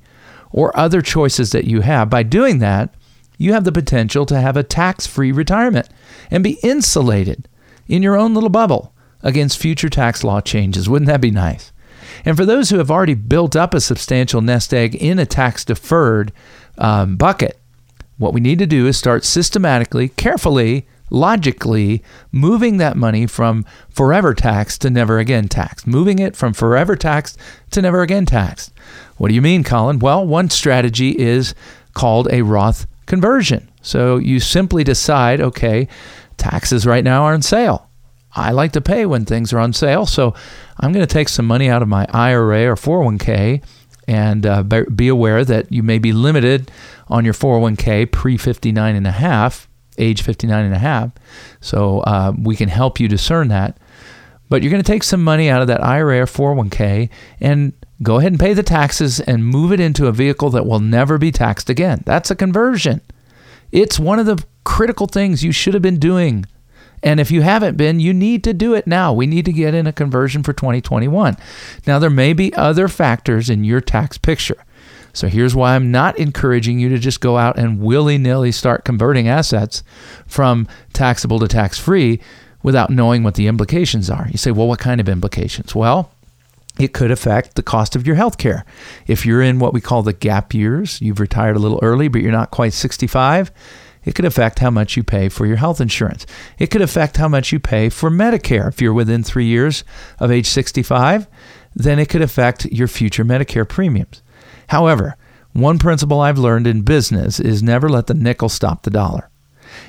or 0.50 0.76
other 0.78 1.02
choices 1.02 1.50
that 1.50 1.66
you 1.66 1.80
have, 1.82 2.10
by 2.10 2.22
doing 2.22 2.58
that, 2.58 2.94
you 3.36 3.52
have 3.52 3.64
the 3.64 3.72
potential 3.72 4.26
to 4.26 4.40
have 4.40 4.56
a 4.56 4.62
tax 4.62 5.06
free 5.06 5.30
retirement 5.30 5.88
and 6.30 6.42
be 6.42 6.58
insulated 6.62 7.48
in 7.86 8.02
your 8.02 8.16
own 8.16 8.34
little 8.34 8.50
bubble 8.50 8.92
against 9.22 9.58
future 9.58 9.88
tax 9.88 10.24
law 10.24 10.40
changes. 10.40 10.88
Wouldn't 10.88 11.08
that 11.08 11.20
be 11.20 11.30
nice? 11.30 11.72
And 12.24 12.36
for 12.36 12.44
those 12.44 12.70
who 12.70 12.78
have 12.78 12.90
already 12.90 13.14
built 13.14 13.54
up 13.54 13.74
a 13.74 13.80
substantial 13.80 14.40
nest 14.40 14.74
egg 14.74 14.94
in 14.94 15.18
a 15.18 15.26
tax 15.26 15.64
deferred 15.64 16.32
um, 16.76 17.16
bucket, 17.16 17.58
what 18.16 18.34
we 18.34 18.40
need 18.40 18.58
to 18.58 18.66
do 18.66 18.86
is 18.86 18.96
start 18.96 19.24
systematically, 19.24 20.08
carefully, 20.08 20.86
logically 21.10 22.02
moving 22.32 22.76
that 22.78 22.96
money 22.96 23.26
from 23.26 23.64
forever 23.88 24.34
taxed 24.34 24.82
to 24.82 24.90
never 24.90 25.18
again 25.18 25.48
taxed, 25.48 25.86
moving 25.86 26.18
it 26.18 26.36
from 26.36 26.52
forever 26.52 26.96
taxed 26.96 27.38
to 27.70 27.82
never 27.82 28.02
again 28.02 28.26
taxed. 28.26 28.72
What 29.16 29.28
do 29.28 29.34
you 29.34 29.42
mean, 29.42 29.64
Colin? 29.64 29.98
Well, 29.98 30.26
one 30.26 30.50
strategy 30.50 31.18
is 31.18 31.54
called 31.94 32.28
a 32.30 32.42
Roth 32.42 32.86
conversion. 33.06 33.68
So 33.82 34.18
you 34.18 34.38
simply 34.40 34.84
decide, 34.84 35.40
okay, 35.40 35.88
taxes 36.36 36.86
right 36.86 37.04
now 37.04 37.24
are 37.24 37.34
on 37.34 37.42
sale. 37.42 37.88
I 38.34 38.52
like 38.52 38.72
to 38.72 38.80
pay 38.80 39.06
when 39.06 39.24
things 39.24 39.52
are 39.52 39.58
on 39.58 39.72
sale, 39.72 40.06
so 40.06 40.34
I'm 40.78 40.92
going 40.92 41.06
to 41.06 41.12
take 41.12 41.28
some 41.28 41.46
money 41.46 41.68
out 41.68 41.82
of 41.82 41.88
my 41.88 42.06
IRA 42.12 42.70
or 42.70 42.76
401k 42.76 43.64
and 44.06 44.46
uh, 44.46 44.62
be 44.62 45.08
aware 45.08 45.44
that 45.44 45.70
you 45.70 45.82
may 45.82 45.98
be 45.98 46.12
limited 46.12 46.70
on 47.08 47.24
your 47.24 47.34
401k 47.34 48.10
pre 48.10 48.36
59 48.36 48.96
and 48.96 49.06
a 49.06 49.12
half, 49.12 49.67
age 49.98 50.22
59 50.22 50.64
and 50.64 50.74
a 50.74 50.78
half. 50.78 51.12
So 51.60 52.00
uh, 52.00 52.32
we 52.40 52.56
can 52.56 52.68
help 52.68 53.00
you 53.00 53.08
discern 53.08 53.48
that. 53.48 53.78
But 54.48 54.62
you're 54.62 54.70
going 54.70 54.82
to 54.82 54.90
take 54.92 55.02
some 55.02 55.22
money 55.22 55.50
out 55.50 55.60
of 55.60 55.68
that 55.68 55.84
IRA 55.84 56.20
or 56.20 56.26
401k 56.26 57.10
and 57.40 57.72
go 58.02 58.18
ahead 58.18 58.32
and 58.32 58.40
pay 58.40 58.54
the 58.54 58.62
taxes 58.62 59.20
and 59.20 59.44
move 59.44 59.72
it 59.72 59.80
into 59.80 60.06
a 60.06 60.12
vehicle 60.12 60.50
that 60.50 60.66
will 60.66 60.80
never 60.80 61.18
be 61.18 61.30
taxed 61.30 61.68
again. 61.68 62.02
That's 62.06 62.30
a 62.30 62.36
conversion. 62.36 63.00
It's 63.72 63.98
one 63.98 64.18
of 64.18 64.26
the 64.26 64.42
critical 64.64 65.06
things 65.06 65.44
you 65.44 65.52
should 65.52 65.74
have 65.74 65.82
been 65.82 65.98
doing. 65.98 66.46
And 67.02 67.20
if 67.20 67.30
you 67.30 67.42
haven't 67.42 67.76
been, 67.76 68.00
you 68.00 68.12
need 68.12 68.42
to 68.44 68.54
do 68.54 68.74
it 68.74 68.86
now. 68.86 69.12
We 69.12 69.26
need 69.26 69.44
to 69.44 69.52
get 69.52 69.74
in 69.74 69.86
a 69.86 69.92
conversion 69.92 70.42
for 70.42 70.52
2021. 70.52 71.36
Now, 71.86 71.98
there 71.98 72.10
may 72.10 72.32
be 72.32 72.52
other 72.54 72.88
factors 72.88 73.50
in 73.50 73.64
your 73.64 73.80
tax 73.80 74.18
picture. 74.18 74.64
So 75.12 75.28
here's 75.28 75.54
why 75.54 75.74
I'm 75.74 75.90
not 75.90 76.18
encouraging 76.18 76.78
you 76.78 76.88
to 76.90 76.98
just 76.98 77.20
go 77.20 77.36
out 77.36 77.58
and 77.58 77.80
willy 77.80 78.18
nilly 78.18 78.52
start 78.52 78.84
converting 78.84 79.28
assets 79.28 79.82
from 80.26 80.68
taxable 80.92 81.38
to 81.40 81.48
tax 81.48 81.78
free 81.78 82.20
without 82.62 82.90
knowing 82.90 83.22
what 83.22 83.34
the 83.34 83.46
implications 83.46 84.10
are. 84.10 84.28
You 84.30 84.38
say, 84.38 84.50
well, 84.50 84.68
what 84.68 84.78
kind 84.78 85.00
of 85.00 85.08
implications? 85.08 85.74
Well, 85.74 86.12
it 86.78 86.92
could 86.92 87.10
affect 87.10 87.56
the 87.56 87.62
cost 87.62 87.96
of 87.96 88.06
your 88.06 88.16
health 88.16 88.38
care. 88.38 88.64
If 89.06 89.26
you're 89.26 89.42
in 89.42 89.58
what 89.58 89.74
we 89.74 89.80
call 89.80 90.02
the 90.02 90.12
gap 90.12 90.54
years, 90.54 91.00
you've 91.00 91.20
retired 91.20 91.56
a 91.56 91.60
little 91.60 91.80
early, 91.82 92.08
but 92.08 92.22
you're 92.22 92.32
not 92.32 92.50
quite 92.50 92.72
65, 92.72 93.50
it 94.04 94.14
could 94.14 94.24
affect 94.24 94.60
how 94.60 94.70
much 94.70 94.96
you 94.96 95.02
pay 95.02 95.28
for 95.28 95.44
your 95.44 95.56
health 95.56 95.80
insurance. 95.80 96.24
It 96.58 96.68
could 96.68 96.80
affect 96.80 97.16
how 97.16 97.28
much 97.28 97.52
you 97.52 97.58
pay 97.58 97.88
for 97.88 98.10
Medicare. 98.10 98.68
If 98.68 98.80
you're 98.80 98.94
within 98.94 99.22
three 99.22 99.46
years 99.46 99.84
of 100.18 100.30
age 100.30 100.46
65, 100.46 101.26
then 101.74 101.98
it 101.98 102.08
could 102.08 102.22
affect 102.22 102.64
your 102.66 102.88
future 102.88 103.24
Medicare 103.24 103.68
premiums. 103.68 104.22
However, 104.68 105.16
one 105.52 105.78
principle 105.78 106.20
I've 106.20 106.38
learned 106.38 106.66
in 106.66 106.82
business 106.82 107.40
is 107.40 107.62
never 107.62 107.88
let 107.88 108.06
the 108.06 108.14
nickel 108.14 108.48
stop 108.48 108.82
the 108.82 108.90
dollar. 108.90 109.28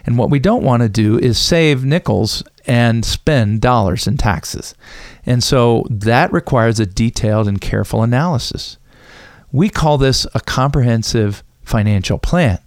And 0.06 0.18
what 0.18 0.30
we 0.30 0.40
don't 0.40 0.64
want 0.64 0.84
to 0.84 0.90
do 0.90 1.18
is 1.18 1.38
save 1.38 1.86
nickels 1.86 2.44
and 2.66 3.06
spend 3.06 3.62
dollars 3.62 4.08
in 4.08 4.18
taxes. 4.18 4.76
And 5.26 5.44
so 5.44 5.86
that 5.90 6.32
requires 6.34 6.80
a 6.80 6.86
detailed 6.86 7.48
and 7.48 7.62
careful 7.62 8.04
analysis. 8.04 8.78
We 9.52 9.70
call 9.70 9.98
this 9.98 10.28
a 10.34 10.40
comprehensive 10.40 11.44
financial 11.64 12.18
plan. 12.18 12.60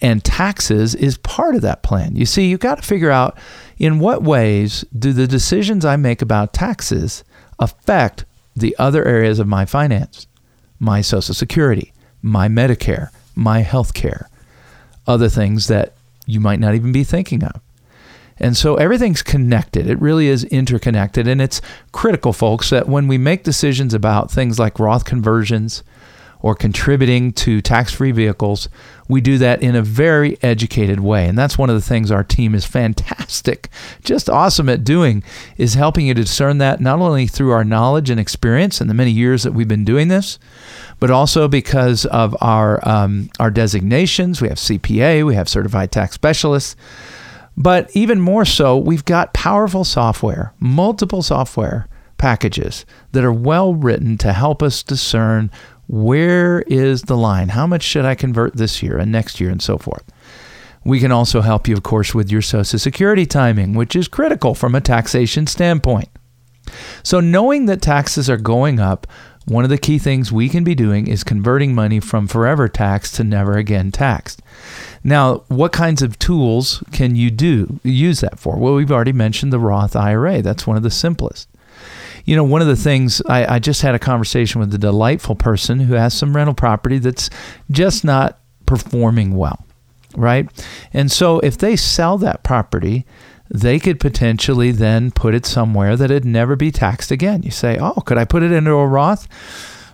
And 0.00 0.22
taxes 0.22 0.94
is 0.94 1.18
part 1.18 1.54
of 1.54 1.62
that 1.62 1.82
plan. 1.82 2.16
You 2.16 2.26
see, 2.26 2.48
you've 2.48 2.60
got 2.60 2.76
to 2.76 2.86
figure 2.86 3.10
out 3.10 3.38
in 3.78 3.98
what 3.98 4.22
ways 4.22 4.84
do 4.96 5.12
the 5.12 5.26
decisions 5.26 5.84
I 5.84 5.96
make 5.96 6.20
about 6.22 6.52
taxes 6.52 7.24
affect 7.58 8.24
the 8.54 8.76
other 8.78 9.04
areas 9.04 9.38
of 9.38 9.46
my 9.46 9.64
finance, 9.64 10.26
my 10.78 11.00
Social 11.00 11.34
Security, 11.34 11.92
my 12.22 12.48
Medicare, 12.48 13.10
my 13.34 13.60
health 13.60 13.94
care, 13.94 14.28
other 15.06 15.28
things 15.28 15.68
that 15.68 15.94
you 16.26 16.40
might 16.40 16.60
not 16.60 16.74
even 16.74 16.92
be 16.92 17.04
thinking 17.04 17.44
of. 17.44 17.60
And 18.38 18.56
so 18.56 18.74
everything's 18.76 19.22
connected. 19.22 19.88
It 19.88 20.00
really 20.00 20.28
is 20.28 20.44
interconnected. 20.44 21.26
And 21.26 21.40
it's 21.40 21.62
critical, 21.92 22.32
folks, 22.32 22.70
that 22.70 22.88
when 22.88 23.08
we 23.08 23.16
make 23.16 23.44
decisions 23.44 23.94
about 23.94 24.30
things 24.30 24.58
like 24.58 24.78
Roth 24.78 25.04
conversions 25.04 25.82
or 26.40 26.54
contributing 26.54 27.32
to 27.32 27.62
tax 27.62 27.94
free 27.94 28.12
vehicles, 28.12 28.68
we 29.08 29.20
do 29.20 29.38
that 29.38 29.62
in 29.62 29.74
a 29.74 29.82
very 29.82 30.36
educated 30.42 31.00
way. 31.00 31.26
And 31.28 31.38
that's 31.38 31.56
one 31.58 31.70
of 31.70 31.76
the 31.76 31.82
things 31.82 32.10
our 32.10 32.24
team 32.24 32.54
is 32.54 32.64
fantastic, 32.64 33.68
just 34.02 34.28
awesome 34.28 34.68
at 34.68 34.84
doing, 34.84 35.22
is 35.56 35.74
helping 35.74 36.06
you 36.06 36.14
discern 36.14 36.58
that 36.58 36.80
not 36.80 37.00
only 37.00 37.26
through 37.26 37.50
our 37.50 37.64
knowledge 37.64 38.10
and 38.10 38.20
experience 38.20 38.80
and 38.80 38.90
the 38.90 38.94
many 38.94 39.10
years 39.10 39.42
that 39.42 39.52
we've 39.52 39.68
been 39.68 39.84
doing 39.84 40.08
this, 40.08 40.38
but 40.98 41.10
also 41.10 41.48
because 41.48 42.06
of 42.06 42.36
our, 42.40 42.86
um, 42.88 43.30
our 43.38 43.50
designations. 43.50 44.40
We 44.40 44.48
have 44.48 44.58
CPA, 44.58 45.24
we 45.24 45.34
have 45.34 45.48
certified 45.48 45.92
tax 45.92 46.14
specialists. 46.14 46.76
But 47.56 47.90
even 47.94 48.20
more 48.20 48.44
so, 48.44 48.76
we've 48.76 49.04
got 49.04 49.32
powerful 49.32 49.84
software, 49.84 50.52
multiple 50.60 51.22
software 51.22 51.88
packages 52.18 52.84
that 53.12 53.24
are 53.24 53.32
well 53.32 53.74
written 53.74 54.18
to 54.18 54.32
help 54.32 54.62
us 54.62 54.82
discern 54.82 55.50
where 55.88 56.60
is 56.62 57.02
the 57.02 57.16
line? 57.16 57.50
How 57.50 57.66
much 57.66 57.82
should 57.82 58.04
I 58.04 58.14
convert 58.14 58.56
this 58.56 58.82
year 58.82 58.98
and 58.98 59.12
next 59.12 59.40
year 59.40 59.50
and 59.50 59.62
so 59.62 59.78
forth? 59.78 60.04
We 60.84 61.00
can 61.00 61.12
also 61.12 61.40
help 61.40 61.66
you, 61.66 61.74
of 61.74 61.82
course, 61.82 62.14
with 62.14 62.30
your 62.30 62.42
Social 62.42 62.78
Security 62.78 63.26
timing, 63.26 63.74
which 63.74 63.96
is 63.96 64.06
critical 64.06 64.54
from 64.54 64.74
a 64.74 64.80
taxation 64.80 65.46
standpoint. 65.46 66.08
So, 67.02 67.20
knowing 67.20 67.66
that 67.66 67.82
taxes 67.82 68.30
are 68.30 68.36
going 68.36 68.78
up, 68.78 69.06
one 69.46 69.62
of 69.62 69.70
the 69.70 69.78
key 69.78 69.98
things 69.98 70.32
we 70.32 70.48
can 70.48 70.64
be 70.64 70.74
doing 70.74 71.06
is 71.06 71.22
converting 71.22 71.74
money 71.74 72.00
from 72.00 72.26
forever 72.26 72.68
taxed 72.68 73.14
to 73.16 73.24
never 73.24 73.56
again 73.56 73.92
taxed. 73.92 74.42
Now, 75.04 75.44
what 75.48 75.72
kinds 75.72 76.02
of 76.02 76.18
tools 76.18 76.82
can 76.90 77.14
you 77.14 77.30
do 77.30 77.78
use 77.84 78.20
that 78.20 78.40
for? 78.40 78.56
Well, 78.56 78.74
we've 78.74 78.90
already 78.90 79.12
mentioned 79.12 79.52
the 79.52 79.60
Roth 79.60 79.94
IRA. 79.94 80.42
That's 80.42 80.66
one 80.66 80.76
of 80.76 80.82
the 80.82 80.90
simplest. 80.90 81.48
You 82.26 82.36
know, 82.36 82.44
one 82.44 82.60
of 82.60 82.66
the 82.66 82.76
things 82.76 83.22
I, 83.26 83.54
I 83.54 83.58
just 83.58 83.82
had 83.82 83.94
a 83.94 84.00
conversation 84.00 84.60
with 84.60 84.74
a 84.74 84.78
delightful 84.78 85.36
person 85.36 85.80
who 85.80 85.94
has 85.94 86.12
some 86.12 86.36
rental 86.36 86.54
property 86.54 86.98
that's 86.98 87.30
just 87.70 88.04
not 88.04 88.40
performing 88.66 89.36
well, 89.36 89.64
right? 90.16 90.48
And 90.92 91.10
so 91.10 91.38
if 91.40 91.56
they 91.56 91.76
sell 91.76 92.18
that 92.18 92.42
property, 92.42 93.06
they 93.48 93.78
could 93.78 94.00
potentially 94.00 94.72
then 94.72 95.12
put 95.12 95.34
it 95.34 95.46
somewhere 95.46 95.96
that 95.96 96.10
it'd 96.10 96.24
never 96.24 96.56
be 96.56 96.72
taxed 96.72 97.10
again. 97.10 97.42
You 97.44 97.52
say, 97.52 97.78
"Oh, 97.80 98.02
could 98.04 98.18
I 98.18 98.24
put 98.24 98.42
it 98.42 98.52
into 98.52 98.72
a 98.72 98.86
Roth?" 98.86 99.28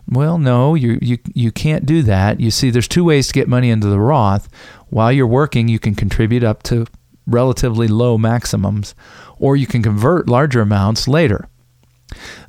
Well, 0.08 0.38
no, 0.38 0.74
you 0.74 0.98
you 1.02 1.18
you 1.34 1.52
can't 1.52 1.86
do 1.86 2.02
that. 2.02 2.40
You 2.40 2.50
see, 2.50 2.70
there's 2.70 2.88
two 2.88 3.04
ways 3.04 3.28
to 3.28 3.34
get 3.34 3.48
money 3.48 3.70
into 3.70 3.88
the 3.88 4.00
Roth. 4.00 4.48
While 4.88 5.12
you're 5.12 5.26
working, 5.26 5.68
you 5.68 5.78
can 5.78 5.94
contribute 5.94 6.42
up 6.42 6.62
to 6.64 6.86
relatively 7.26 7.88
low 7.88 8.18
maximums, 8.18 8.94
or 9.38 9.54
you 9.54 9.66
can 9.66 9.82
convert 9.82 10.28
larger 10.28 10.60
amounts 10.60 11.06
later. 11.06 11.46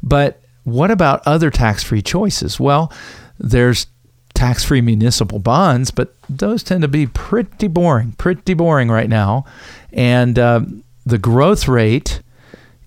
But 0.02 0.42
what 0.64 0.92
about 0.92 1.22
other 1.26 1.50
tax-free 1.50 2.02
choices? 2.02 2.60
Well, 2.60 2.92
there's 3.40 3.88
tax 4.34 4.64
free 4.64 4.82
municipal 4.82 5.40
bonds, 5.40 5.92
but 5.92 6.16
those 6.30 6.64
tend 6.64 6.82
to 6.82 6.88
be 6.88 7.08
pretty 7.08 7.68
boring, 7.68 8.14
pretty 8.14 8.54
boring 8.54 8.90
right 8.90 9.10
now. 9.10 9.46
And 9.92 10.40
uh, 10.40 10.62
the 11.06 11.18
growth 11.18 11.68
rate 11.68 12.22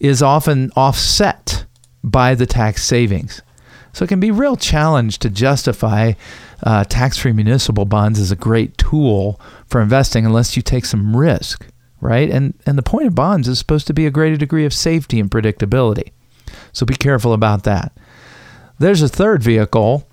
is 0.00 0.22
often 0.22 0.70
offset 0.76 1.64
by 2.02 2.34
the 2.34 2.46
tax 2.46 2.84
savings. 2.84 3.42
So 3.92 4.04
it 4.04 4.08
can 4.08 4.20
be 4.20 4.28
a 4.28 4.34
real 4.34 4.56
challenge 4.56 5.18
to 5.20 5.30
justify 5.30 6.12
uh, 6.62 6.84
tax 6.84 7.16
free 7.16 7.32
municipal 7.32 7.84
bonds 7.84 8.18
as 8.18 8.30
a 8.30 8.36
great 8.36 8.76
tool 8.76 9.40
for 9.66 9.80
investing 9.80 10.26
unless 10.26 10.56
you 10.56 10.62
take 10.62 10.84
some 10.84 11.16
risk, 11.16 11.66
right? 12.00 12.30
And, 12.30 12.54
and 12.66 12.76
the 12.76 12.82
point 12.82 13.06
of 13.06 13.14
bonds 13.14 13.48
is 13.48 13.58
supposed 13.58 13.86
to 13.86 13.94
be 13.94 14.06
a 14.06 14.10
greater 14.10 14.36
degree 14.36 14.66
of 14.66 14.74
safety 14.74 15.18
and 15.18 15.30
predictability. 15.30 16.12
So 16.76 16.84
be 16.84 16.94
careful 16.94 17.32
about 17.32 17.62
that. 17.62 17.96
There's 18.78 19.00
a 19.00 19.08
third 19.08 19.42
vehicle. 19.42 20.06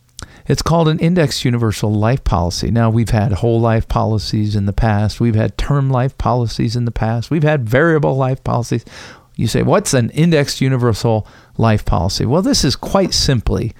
It's 0.47 0.61
called 0.61 0.87
an 0.87 0.97
index 0.99 1.43
universal 1.43 1.93
life 1.93 2.23
policy. 2.23 2.71
Now, 2.71 2.89
we've 2.89 3.09
had 3.09 3.33
whole 3.33 3.59
life 3.59 3.89
policies 3.89 4.55
in 4.55 4.65
the 4.65 4.71
past. 4.71 5.19
We've 5.19 5.35
had 5.35 5.57
term 5.57 5.89
life 5.89 6.17
policies 6.17 6.77
in 6.77 6.85
the 6.85 6.91
past. 6.91 7.29
We've 7.29 7.43
had 7.43 7.67
variable 7.67 8.15
life 8.15 8.41
policies. 8.45 8.85
You 9.35 9.47
say, 9.47 9.61
what's 9.61 9.93
an 9.93 10.09
indexed 10.11 10.61
universal 10.61 11.27
life 11.57 11.83
policy? 11.83 12.25
Well, 12.25 12.41
this 12.41 12.63
is 12.63 12.77
quite 12.77 13.13
simply 13.13 13.73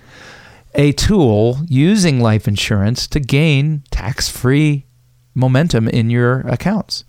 a 0.75 0.91
tool 0.91 1.59
using 1.69 2.19
life 2.19 2.49
insurance 2.49 3.07
to 3.07 3.21
gain 3.21 3.83
tax 3.91 4.27
free 4.27 4.87
momentum 5.33 5.87
in 5.87 6.09
your 6.09 6.41
accounts. 6.41 7.05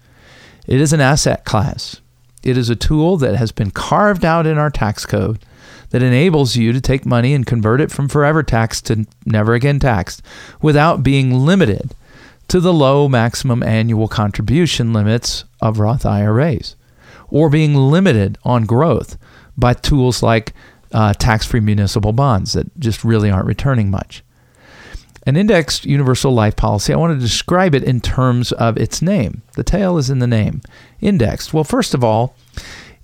It 0.68 0.80
is 0.80 0.92
an 0.92 1.00
asset 1.00 1.44
class. 1.44 2.00
It 2.44 2.56
is 2.56 2.70
a 2.70 2.76
tool 2.76 3.16
that 3.16 3.34
has 3.34 3.50
been 3.50 3.72
carved 3.72 4.24
out 4.24 4.46
in 4.46 4.56
our 4.56 4.70
tax 4.70 5.04
code 5.04 5.44
that 5.94 6.02
enables 6.02 6.56
you 6.56 6.72
to 6.72 6.80
take 6.80 7.06
money 7.06 7.34
and 7.34 7.46
convert 7.46 7.80
it 7.80 7.88
from 7.88 8.08
forever 8.08 8.42
taxed 8.42 8.84
to 8.86 9.06
never 9.26 9.54
again 9.54 9.78
taxed 9.78 10.20
without 10.60 11.04
being 11.04 11.32
limited 11.46 11.94
to 12.48 12.58
the 12.58 12.72
low 12.72 13.08
maximum 13.08 13.62
annual 13.62 14.08
contribution 14.08 14.92
limits 14.92 15.44
of 15.60 15.78
Roth 15.78 16.04
IRAs 16.04 16.74
or 17.28 17.48
being 17.48 17.76
limited 17.76 18.36
on 18.42 18.64
growth 18.64 19.16
by 19.56 19.72
tools 19.72 20.20
like 20.20 20.52
uh, 20.90 21.14
tax 21.14 21.46
free 21.46 21.60
municipal 21.60 22.12
bonds 22.12 22.54
that 22.54 22.76
just 22.80 23.04
really 23.04 23.30
aren't 23.30 23.46
returning 23.46 23.88
much. 23.88 24.24
An 25.28 25.36
indexed 25.36 25.86
universal 25.86 26.32
life 26.32 26.56
policy, 26.56 26.92
I 26.92 26.96
want 26.96 27.16
to 27.16 27.24
describe 27.24 27.72
it 27.72 27.84
in 27.84 28.00
terms 28.00 28.50
of 28.50 28.76
its 28.78 29.00
name. 29.00 29.42
The 29.54 29.62
tail 29.62 29.96
is 29.98 30.10
in 30.10 30.18
the 30.18 30.26
name. 30.26 30.60
Indexed. 31.00 31.54
Well, 31.54 31.62
first 31.62 31.94
of 31.94 32.02
all, 32.02 32.34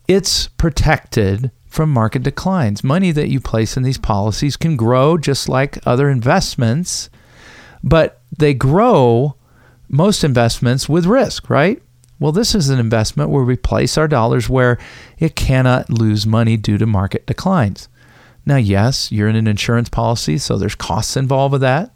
it's 0.09 0.49
protected 0.49 1.53
from 1.71 1.89
market 1.89 2.23
declines. 2.23 2.85
Money 2.85 3.13
that 3.13 3.29
you 3.29 3.41
place 3.41 3.77
in 3.77 3.85
these 3.85 3.97
policies 3.97 4.57
can 4.57 4.77
grow 4.77 5.17
just 5.17 5.49
like 5.49 5.79
other 5.87 6.11
investments, 6.11 7.09
but 7.83 8.21
they 8.37 8.53
grow 8.53 9.37
most 9.89 10.25
investments 10.25 10.89
with 10.89 11.07
risk, 11.07 11.49
right? 11.49 11.81
Well, 12.19 12.33
this 12.33 12.55
is 12.55 12.69
an 12.69 12.79
investment 12.79 13.31
where 13.31 13.45
we 13.45 13.57
place 13.57 13.97
our 13.97 14.09
dollars 14.09 14.49
where 14.49 14.79
it 15.19 15.37
cannot 15.37 15.89
lose 15.89 16.27
money 16.27 16.57
due 16.57 16.77
to 16.77 16.87
market 16.87 17.27
declines. 17.27 17.89
Now, 18.45 18.57
yes, 18.57 19.11
you're 19.11 19.29
in 19.29 19.37
an 19.37 19.47
insurance 19.47 19.89
policy, 19.89 20.39
so 20.39 20.59
there's 20.59 20.75
costs 20.75 21.17
involved 21.17 21.53
with 21.53 21.61
that, 21.63 21.95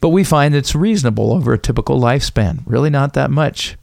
but 0.00 0.10
we 0.10 0.24
find 0.24 0.54
it's 0.54 0.74
reasonable 0.74 1.32
over 1.32 1.52
a 1.52 1.58
typical 1.58 1.98
lifespan, 1.98 2.62
really 2.66 2.90
not 2.90 3.14
that 3.14 3.30
much. 3.30 3.76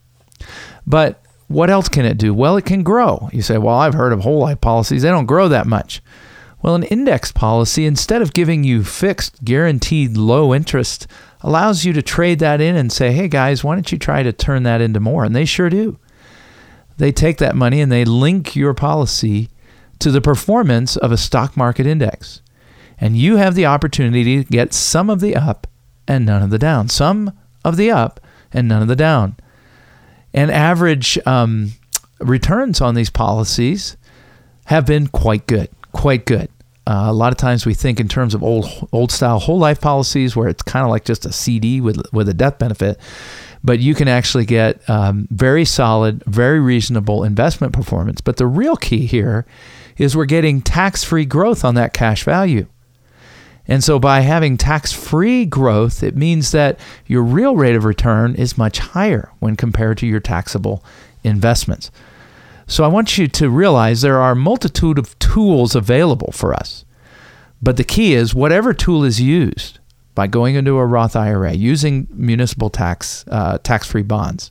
But 0.86 1.22
what 1.48 1.70
else 1.70 1.88
can 1.88 2.04
it 2.04 2.18
do? 2.18 2.32
Well, 2.32 2.56
it 2.56 2.64
can 2.64 2.82
grow. 2.82 3.28
You 3.32 3.42
say, 3.42 3.58
well, 3.58 3.76
I've 3.76 3.94
heard 3.94 4.12
of 4.12 4.20
whole 4.20 4.38
life 4.38 4.60
policies, 4.60 5.02
they 5.02 5.10
don't 5.10 5.26
grow 5.26 5.48
that 5.48 5.66
much. 5.66 6.02
Well, 6.60 6.74
an 6.74 6.82
index 6.84 7.30
policy, 7.30 7.86
instead 7.86 8.20
of 8.20 8.34
giving 8.34 8.64
you 8.64 8.82
fixed, 8.84 9.44
guaranteed 9.44 10.16
low 10.16 10.52
interest 10.52 11.06
allows 11.40 11.84
you 11.84 11.92
to 11.92 12.02
trade 12.02 12.40
that 12.40 12.60
in 12.60 12.76
and 12.76 12.92
say, 12.92 13.12
hey 13.12 13.28
guys, 13.28 13.62
why 13.62 13.74
don't 13.74 13.92
you 13.92 13.98
try 13.98 14.22
to 14.22 14.32
turn 14.32 14.64
that 14.64 14.80
into 14.80 14.98
more? 14.98 15.24
And 15.24 15.36
they 15.36 15.44
sure 15.44 15.70
do. 15.70 15.98
They 16.96 17.12
take 17.12 17.38
that 17.38 17.54
money 17.54 17.80
and 17.80 17.92
they 17.92 18.04
link 18.04 18.56
your 18.56 18.74
policy 18.74 19.48
to 20.00 20.10
the 20.10 20.20
performance 20.20 20.96
of 20.96 21.12
a 21.12 21.16
stock 21.16 21.56
market 21.56 21.86
index. 21.86 22.42
And 23.00 23.16
you 23.16 23.36
have 23.36 23.54
the 23.54 23.66
opportunity 23.66 24.42
to 24.42 24.50
get 24.50 24.74
some 24.74 25.08
of 25.08 25.20
the 25.20 25.36
up 25.36 25.68
and 26.08 26.26
none 26.26 26.42
of 26.42 26.50
the 26.50 26.58
down, 26.58 26.88
some 26.88 27.32
of 27.64 27.76
the 27.76 27.90
up 27.90 28.18
and 28.52 28.66
none 28.66 28.82
of 28.82 28.88
the 28.88 28.96
down. 28.96 29.36
And 30.38 30.52
average 30.52 31.18
um, 31.26 31.72
returns 32.20 32.80
on 32.80 32.94
these 32.94 33.10
policies 33.10 33.96
have 34.66 34.86
been 34.86 35.08
quite 35.08 35.48
good, 35.48 35.68
quite 35.90 36.26
good. 36.26 36.48
Uh, 36.86 37.06
a 37.08 37.12
lot 37.12 37.32
of 37.32 37.38
times 37.38 37.66
we 37.66 37.74
think 37.74 37.98
in 37.98 38.06
terms 38.06 38.34
of 38.34 38.44
old 38.44 38.88
old 38.92 39.10
style 39.10 39.40
whole 39.40 39.58
life 39.58 39.80
policies 39.80 40.36
where 40.36 40.46
it's 40.46 40.62
kind 40.62 40.84
of 40.84 40.90
like 40.90 41.04
just 41.04 41.26
a 41.26 41.32
CD 41.32 41.80
with 41.80 42.00
with 42.12 42.28
a 42.28 42.34
death 42.34 42.56
benefit, 42.60 43.00
but 43.64 43.80
you 43.80 43.96
can 43.96 44.06
actually 44.06 44.44
get 44.44 44.88
um, 44.88 45.26
very 45.32 45.64
solid, 45.64 46.22
very 46.26 46.60
reasonable 46.60 47.24
investment 47.24 47.72
performance. 47.72 48.20
But 48.20 48.36
the 48.36 48.46
real 48.46 48.76
key 48.76 49.06
here 49.06 49.44
is 49.96 50.16
we're 50.16 50.24
getting 50.24 50.62
tax 50.62 51.02
free 51.02 51.24
growth 51.24 51.64
on 51.64 51.74
that 51.74 51.92
cash 51.92 52.22
value. 52.22 52.68
And 53.68 53.84
so 53.84 53.98
by 53.98 54.20
having 54.20 54.56
tax 54.56 54.92
free 54.92 55.44
growth, 55.44 56.02
it 56.02 56.16
means 56.16 56.52
that 56.52 56.80
your 57.06 57.22
real 57.22 57.54
rate 57.54 57.76
of 57.76 57.84
return 57.84 58.34
is 58.34 58.56
much 58.56 58.78
higher 58.78 59.30
when 59.38 59.56
compared 59.56 59.98
to 59.98 60.06
your 60.06 60.20
taxable 60.20 60.82
investments. 61.22 61.90
So 62.66 62.82
I 62.82 62.88
want 62.88 63.18
you 63.18 63.28
to 63.28 63.50
realize 63.50 64.00
there 64.00 64.20
are 64.20 64.32
a 64.32 64.36
multitude 64.36 64.98
of 64.98 65.18
tools 65.18 65.74
available 65.74 66.32
for 66.32 66.54
us. 66.54 66.84
But 67.62 67.76
the 67.76 67.84
key 67.84 68.14
is 68.14 68.34
whatever 68.34 68.72
tool 68.72 69.04
is 69.04 69.20
used 69.20 69.78
by 70.14 70.26
going 70.26 70.54
into 70.54 70.76
a 70.76 70.86
Roth 70.86 71.14
IRA, 71.14 71.52
using 71.52 72.08
municipal 72.10 72.70
tax 72.70 73.24
uh, 73.28 73.58
tax-free 73.58 74.02
bonds, 74.02 74.50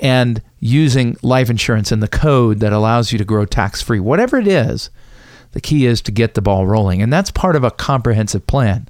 and 0.00 0.40
using 0.58 1.16
life 1.22 1.50
insurance 1.50 1.92
in 1.92 2.00
the 2.00 2.08
code 2.08 2.60
that 2.60 2.72
allows 2.72 3.12
you 3.12 3.18
to 3.18 3.24
grow 3.24 3.44
tax-free, 3.44 4.00
whatever 4.00 4.38
it 4.38 4.46
is, 4.48 4.90
the 5.52 5.60
key 5.60 5.86
is 5.86 6.00
to 6.02 6.12
get 6.12 6.34
the 6.34 6.42
ball 6.42 6.66
rolling, 6.66 7.00
and 7.02 7.12
that's 7.12 7.30
part 7.30 7.56
of 7.56 7.64
a 7.64 7.70
comprehensive 7.70 8.46
plan. 8.46 8.88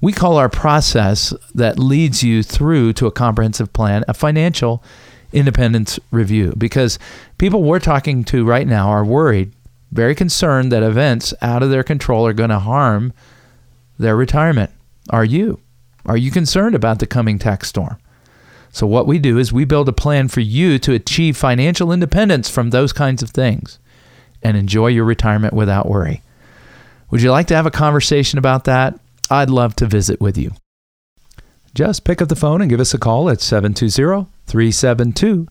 We 0.00 0.12
call 0.12 0.36
our 0.36 0.48
process 0.48 1.34
that 1.54 1.78
leads 1.78 2.22
you 2.22 2.42
through 2.42 2.94
to 2.94 3.06
a 3.06 3.12
comprehensive 3.12 3.72
plan 3.72 4.04
a 4.08 4.14
financial 4.14 4.82
independence 5.32 6.00
review 6.10 6.54
because 6.56 6.98
people 7.38 7.62
we're 7.62 7.78
talking 7.78 8.24
to 8.24 8.44
right 8.44 8.66
now 8.66 8.88
are 8.88 9.04
worried, 9.04 9.52
very 9.92 10.14
concerned 10.14 10.72
that 10.72 10.82
events 10.82 11.34
out 11.42 11.62
of 11.62 11.70
their 11.70 11.82
control 11.82 12.26
are 12.26 12.32
going 12.32 12.50
to 12.50 12.58
harm 12.58 13.12
their 13.98 14.16
retirement. 14.16 14.70
Are 15.10 15.24
you? 15.24 15.60
Are 16.06 16.16
you 16.16 16.30
concerned 16.30 16.74
about 16.74 16.98
the 16.98 17.06
coming 17.06 17.38
tax 17.38 17.68
storm? 17.68 17.98
So, 18.72 18.86
what 18.86 19.06
we 19.06 19.18
do 19.18 19.36
is 19.36 19.52
we 19.52 19.64
build 19.64 19.88
a 19.88 19.92
plan 19.92 20.28
for 20.28 20.40
you 20.40 20.78
to 20.78 20.94
achieve 20.94 21.36
financial 21.36 21.92
independence 21.92 22.48
from 22.48 22.70
those 22.70 22.92
kinds 22.92 23.22
of 23.22 23.30
things 23.30 23.78
and 24.42 24.56
enjoy 24.56 24.88
your 24.88 25.04
retirement 25.04 25.54
without 25.54 25.88
worry. 25.88 26.22
Would 27.10 27.22
you 27.22 27.30
like 27.30 27.46
to 27.48 27.56
have 27.56 27.66
a 27.66 27.70
conversation 27.70 28.38
about 28.38 28.64
that? 28.64 28.98
I'd 29.30 29.50
love 29.50 29.76
to 29.76 29.86
visit 29.86 30.20
with 30.20 30.38
you. 30.38 30.52
Just 31.74 32.04
pick 32.04 32.20
up 32.20 32.28
the 32.28 32.36
phone 32.36 32.60
and 32.60 32.70
give 32.70 32.80
us 32.80 32.94
a 32.94 32.98
call 32.98 33.30
at 33.30 33.40
720 33.40 34.28
372 34.46 35.46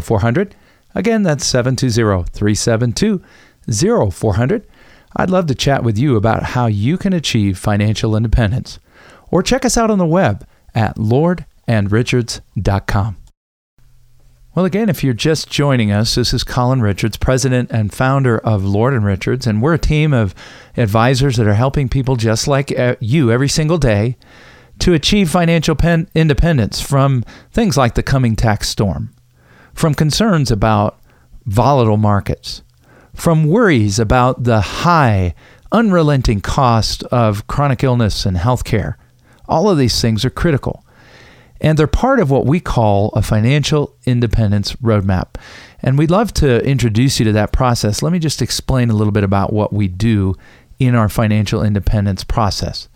0400. 0.00 0.54
Again, 0.94 1.22
that's 1.22 1.46
720 1.46 2.30
372 2.30 3.22
0400. 4.10 4.66
I'd 5.16 5.30
love 5.30 5.46
to 5.46 5.54
chat 5.54 5.82
with 5.82 5.96
you 5.98 6.16
about 6.16 6.42
how 6.42 6.66
you 6.66 6.98
can 6.98 7.14
achieve 7.14 7.58
financial 7.58 8.14
independence. 8.16 8.78
Or 9.30 9.42
check 9.42 9.64
us 9.64 9.78
out 9.78 9.90
on 9.90 9.98
the 9.98 10.06
web 10.06 10.46
at 10.74 10.96
lordandrichards.com. 10.96 13.16
Well, 14.56 14.64
again, 14.64 14.88
if 14.88 15.04
you're 15.04 15.12
just 15.12 15.50
joining 15.50 15.92
us, 15.92 16.14
this 16.14 16.32
is 16.32 16.42
Colin 16.42 16.80
Richards, 16.80 17.18
president 17.18 17.70
and 17.70 17.92
founder 17.92 18.38
of 18.38 18.64
Lord 18.64 18.94
and 18.94 19.04
Richards, 19.04 19.46
and 19.46 19.60
we're 19.60 19.74
a 19.74 19.78
team 19.78 20.14
of 20.14 20.34
advisors 20.78 21.36
that 21.36 21.46
are 21.46 21.52
helping 21.52 21.90
people 21.90 22.16
just 22.16 22.48
like 22.48 22.72
uh, 22.72 22.96
you 22.98 23.30
every 23.30 23.50
single 23.50 23.76
day 23.76 24.16
to 24.78 24.94
achieve 24.94 25.28
financial 25.28 25.74
pen- 25.74 26.08
independence 26.14 26.80
from 26.80 27.22
things 27.52 27.76
like 27.76 27.96
the 27.96 28.02
coming 28.02 28.34
tax 28.34 28.70
storm, 28.70 29.14
from 29.74 29.92
concerns 29.92 30.50
about 30.50 30.98
volatile 31.44 31.98
markets, 31.98 32.62
from 33.12 33.48
worries 33.48 33.98
about 33.98 34.44
the 34.44 34.62
high, 34.62 35.34
unrelenting 35.70 36.40
cost 36.40 37.02
of 37.04 37.46
chronic 37.46 37.84
illness 37.84 38.24
and 38.24 38.38
health 38.38 38.64
care. 38.64 38.96
All 39.50 39.68
of 39.68 39.76
these 39.76 40.00
things 40.00 40.24
are 40.24 40.30
critical. 40.30 40.82
And 41.60 41.78
they're 41.78 41.86
part 41.86 42.20
of 42.20 42.30
what 42.30 42.46
we 42.46 42.60
call 42.60 43.10
a 43.10 43.22
financial 43.22 43.96
independence 44.04 44.74
roadmap. 44.76 45.36
And 45.82 45.98
we'd 45.98 46.10
love 46.10 46.32
to 46.34 46.64
introduce 46.64 47.18
you 47.18 47.24
to 47.24 47.32
that 47.32 47.52
process. 47.52 48.02
Let 48.02 48.12
me 48.12 48.18
just 48.18 48.42
explain 48.42 48.90
a 48.90 48.94
little 48.94 49.12
bit 49.12 49.24
about 49.24 49.52
what 49.52 49.72
we 49.72 49.88
do 49.88 50.34
in 50.78 50.94
our 50.94 51.08
financial 51.08 51.62
independence 51.62 52.24
process. 52.24 52.88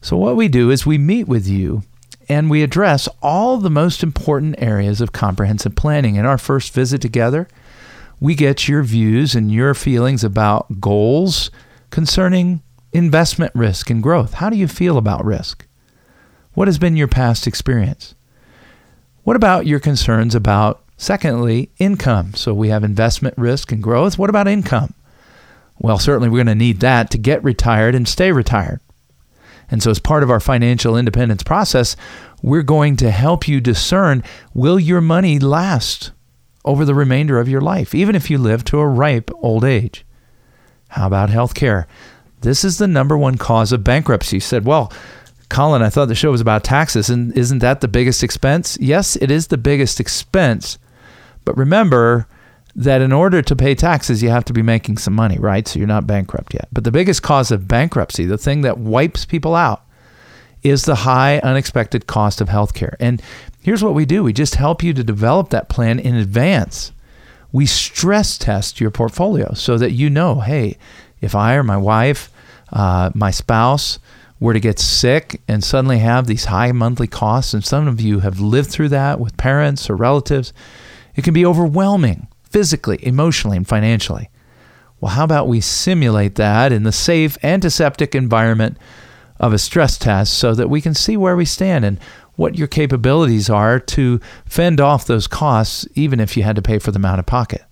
So, 0.00 0.16
what 0.16 0.36
we 0.36 0.48
do 0.48 0.70
is 0.70 0.84
we 0.84 0.98
meet 0.98 1.26
with 1.26 1.48
you 1.48 1.82
and 2.28 2.50
we 2.50 2.62
address 2.62 3.08
all 3.22 3.58
the 3.58 3.70
most 3.70 4.02
important 4.02 4.56
areas 4.58 5.00
of 5.00 5.12
comprehensive 5.12 5.74
planning. 5.74 6.16
In 6.16 6.26
our 6.26 6.38
first 6.38 6.72
visit 6.72 7.00
together, 7.00 7.48
we 8.20 8.34
get 8.34 8.68
your 8.68 8.82
views 8.82 9.34
and 9.34 9.52
your 9.52 9.74
feelings 9.74 10.24
about 10.24 10.80
goals 10.80 11.50
concerning 11.90 12.62
investment 12.92 13.52
risk 13.54 13.90
and 13.90 14.02
growth. 14.02 14.34
How 14.34 14.50
do 14.50 14.56
you 14.56 14.68
feel 14.68 14.96
about 14.96 15.24
risk? 15.24 15.65
What 16.56 16.68
has 16.68 16.78
been 16.78 16.96
your 16.96 17.06
past 17.06 17.46
experience? 17.46 18.14
What 19.24 19.36
about 19.36 19.66
your 19.66 19.78
concerns 19.78 20.34
about, 20.34 20.82
secondly, 20.96 21.68
income? 21.76 22.32
So 22.32 22.54
we 22.54 22.70
have 22.70 22.82
investment 22.82 23.36
risk 23.36 23.72
and 23.72 23.82
growth. 23.82 24.16
What 24.16 24.30
about 24.30 24.48
income? 24.48 24.94
Well, 25.78 25.98
certainly 25.98 26.30
we're 26.30 26.38
going 26.38 26.46
to 26.46 26.54
need 26.54 26.80
that 26.80 27.10
to 27.10 27.18
get 27.18 27.44
retired 27.44 27.94
and 27.94 28.08
stay 28.08 28.32
retired. 28.32 28.80
And 29.70 29.82
so, 29.82 29.90
as 29.90 29.98
part 29.98 30.22
of 30.22 30.30
our 30.30 30.40
financial 30.40 30.96
independence 30.96 31.42
process, 31.42 31.94
we're 32.40 32.62
going 32.62 32.96
to 32.96 33.10
help 33.10 33.46
you 33.46 33.60
discern 33.60 34.24
will 34.54 34.80
your 34.80 35.02
money 35.02 35.38
last 35.38 36.10
over 36.64 36.86
the 36.86 36.94
remainder 36.94 37.38
of 37.38 37.50
your 37.50 37.60
life, 37.60 37.94
even 37.94 38.16
if 38.16 38.30
you 38.30 38.38
live 38.38 38.64
to 38.64 38.78
a 38.78 38.88
ripe 38.88 39.30
old 39.42 39.62
age? 39.62 40.06
How 40.88 41.06
about 41.06 41.28
health 41.28 41.54
care? 41.54 41.86
This 42.40 42.64
is 42.64 42.78
the 42.78 42.88
number 42.88 43.18
one 43.18 43.36
cause 43.36 43.72
of 43.72 43.84
bankruptcy. 43.84 44.36
You 44.36 44.40
said, 44.40 44.64
well, 44.64 44.90
Colin, 45.48 45.82
I 45.82 45.90
thought 45.90 46.06
the 46.06 46.14
show 46.14 46.30
was 46.30 46.40
about 46.40 46.64
taxes, 46.64 47.08
and 47.08 47.36
isn't 47.36 47.60
that 47.60 47.80
the 47.80 47.88
biggest 47.88 48.22
expense? 48.22 48.76
Yes, 48.80 49.16
it 49.16 49.30
is 49.30 49.46
the 49.46 49.58
biggest 49.58 50.00
expense. 50.00 50.78
But 51.44 51.56
remember, 51.56 52.26
that 52.76 53.00
in 53.00 53.10
order 53.10 53.40
to 53.40 53.56
pay 53.56 53.74
taxes, 53.74 54.22
you 54.22 54.28
have 54.28 54.44
to 54.44 54.52
be 54.52 54.62
making 54.62 54.98
some 54.98 55.14
money, 55.14 55.38
right? 55.38 55.66
So 55.66 55.78
you're 55.78 55.88
not 55.88 56.06
bankrupt 56.06 56.52
yet. 56.52 56.68
But 56.70 56.84
the 56.84 56.90
biggest 56.90 57.22
cause 57.22 57.50
of 57.50 57.66
bankruptcy, 57.66 58.26
the 58.26 58.36
thing 58.36 58.60
that 58.60 58.76
wipes 58.76 59.24
people 59.24 59.54
out, 59.54 59.82
is 60.62 60.84
the 60.84 60.94
high 60.94 61.38
unexpected 61.38 62.06
cost 62.06 62.42
of 62.42 62.48
healthcare. 62.48 62.94
And 63.00 63.22
here's 63.62 63.82
what 63.82 63.94
we 63.94 64.04
do 64.04 64.22
we 64.22 64.34
just 64.34 64.56
help 64.56 64.82
you 64.82 64.92
to 64.92 65.02
develop 65.02 65.48
that 65.50 65.70
plan 65.70 65.98
in 65.98 66.16
advance. 66.16 66.92
We 67.50 67.64
stress 67.64 68.36
test 68.36 68.78
your 68.78 68.90
portfolio 68.90 69.54
so 69.54 69.78
that 69.78 69.92
you 69.92 70.10
know 70.10 70.40
hey, 70.40 70.76
if 71.22 71.34
I 71.34 71.54
or 71.54 71.62
my 71.62 71.78
wife, 71.78 72.30
uh, 72.70 73.10
my 73.14 73.30
spouse, 73.30 73.98
were 74.38 74.52
to 74.52 74.60
get 74.60 74.78
sick 74.78 75.40
and 75.48 75.64
suddenly 75.64 75.98
have 75.98 76.26
these 76.26 76.46
high 76.46 76.72
monthly 76.72 77.06
costs, 77.06 77.54
and 77.54 77.64
some 77.64 77.88
of 77.88 78.00
you 78.00 78.20
have 78.20 78.40
lived 78.40 78.70
through 78.70 78.90
that 78.90 79.18
with 79.18 79.36
parents 79.36 79.88
or 79.88 79.96
relatives, 79.96 80.52
it 81.14 81.24
can 81.24 81.34
be 81.34 81.46
overwhelming 81.46 82.28
physically, 82.42 82.98
emotionally, 83.02 83.56
and 83.56 83.66
financially. 83.66 84.28
Well, 85.00 85.12
how 85.12 85.24
about 85.24 85.48
we 85.48 85.60
simulate 85.60 86.36
that 86.36 86.72
in 86.72 86.82
the 86.82 86.92
safe 86.92 87.36
antiseptic 87.44 88.14
environment 88.14 88.78
of 89.38 89.52
a 89.52 89.58
stress 89.58 89.98
test 89.98 90.34
so 90.34 90.54
that 90.54 90.70
we 90.70 90.80
can 90.80 90.94
see 90.94 91.16
where 91.16 91.36
we 91.36 91.44
stand 91.44 91.84
and 91.84 92.00
what 92.36 92.56
your 92.56 92.68
capabilities 92.68 93.48
are 93.48 93.78
to 93.78 94.20
fend 94.44 94.80
off 94.80 95.06
those 95.06 95.26
costs, 95.26 95.86
even 95.94 96.20
if 96.20 96.36
you 96.36 96.42
had 96.42 96.56
to 96.56 96.62
pay 96.62 96.78
for 96.78 96.92
them 96.92 97.04
out 97.04 97.18
of 97.18 97.26
pocket. 97.26 97.62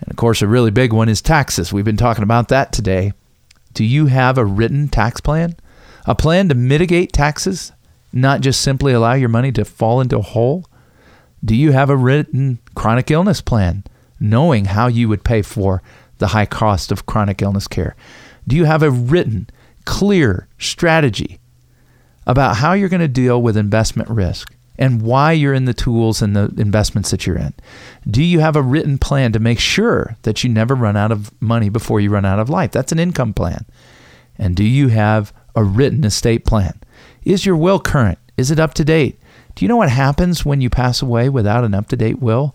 And 0.00 0.10
of 0.10 0.16
course, 0.16 0.42
a 0.42 0.48
really 0.48 0.70
big 0.70 0.92
one 0.92 1.08
is 1.08 1.20
taxes. 1.20 1.72
We've 1.72 1.84
been 1.84 1.96
talking 1.96 2.22
about 2.22 2.48
that 2.48 2.72
today. 2.72 3.12
Do 3.74 3.84
you 3.84 4.06
have 4.06 4.38
a 4.38 4.44
written 4.44 4.88
tax 4.88 5.20
plan? 5.20 5.56
A 6.08 6.16
plan 6.16 6.48
to 6.48 6.56
mitigate 6.56 7.12
taxes, 7.12 7.70
not 8.12 8.40
just 8.40 8.60
simply 8.60 8.92
allow 8.92 9.12
your 9.12 9.28
money 9.28 9.52
to 9.52 9.64
fall 9.64 10.00
into 10.00 10.18
a 10.18 10.22
hole? 10.22 10.64
Do 11.44 11.54
you 11.54 11.70
have 11.70 11.90
a 11.90 11.96
written 11.96 12.58
chronic 12.74 13.12
illness 13.12 13.40
plan? 13.40 13.84
knowing 14.20 14.66
how 14.66 14.86
you 14.86 15.08
would 15.08 15.24
pay 15.24 15.42
for 15.42 15.82
the 16.18 16.28
high 16.28 16.46
cost 16.46 16.90
of 16.90 17.06
chronic 17.06 17.42
illness 17.42 17.68
care? 17.68 17.94
Do 18.46 18.56
you 18.56 18.64
have 18.64 18.82
a 18.82 18.90
written, 18.90 19.48
clear 19.84 20.48
strategy 20.58 21.38
about 22.26 22.56
how 22.56 22.72
you're 22.72 22.88
going 22.88 23.00
to 23.00 23.08
deal 23.08 23.40
with 23.40 23.56
investment 23.56 24.08
risk 24.08 24.54
and 24.78 25.02
why 25.02 25.32
you're 25.32 25.54
in 25.54 25.64
the 25.64 25.74
tools 25.74 26.22
and 26.22 26.36
the 26.36 26.52
investments 26.60 27.10
that 27.10 27.26
you're 27.26 27.38
in? 27.38 27.54
Do 28.08 28.22
you 28.22 28.40
have 28.40 28.56
a 28.56 28.62
written 28.62 28.98
plan 28.98 29.32
to 29.32 29.38
make 29.38 29.58
sure 29.58 30.16
that 30.22 30.42
you 30.42 30.50
never 30.50 30.74
run 30.74 30.96
out 30.96 31.12
of 31.12 31.30
money 31.40 31.68
before 31.68 32.00
you 32.00 32.10
run 32.10 32.24
out 32.24 32.38
of 32.38 32.50
life? 32.50 32.72
That's 32.72 32.92
an 32.92 32.98
income 32.98 33.34
plan. 33.34 33.64
And 34.36 34.54
do 34.54 34.64
you 34.64 34.88
have 34.88 35.32
a 35.54 35.64
written 35.64 36.04
estate 36.04 36.44
plan? 36.44 36.80
Is 37.24 37.44
your 37.44 37.56
will 37.56 37.80
current? 37.80 38.18
Is 38.36 38.50
it 38.50 38.60
up 38.60 38.74
to 38.74 38.84
date? 38.84 39.20
Do 39.54 39.64
you 39.64 39.68
know 39.68 39.76
what 39.76 39.90
happens 39.90 40.44
when 40.44 40.60
you 40.60 40.70
pass 40.70 41.02
away 41.02 41.28
without 41.28 41.64
an 41.64 41.74
up 41.74 41.88
to 41.88 41.96
date 41.96 42.20
will? 42.20 42.54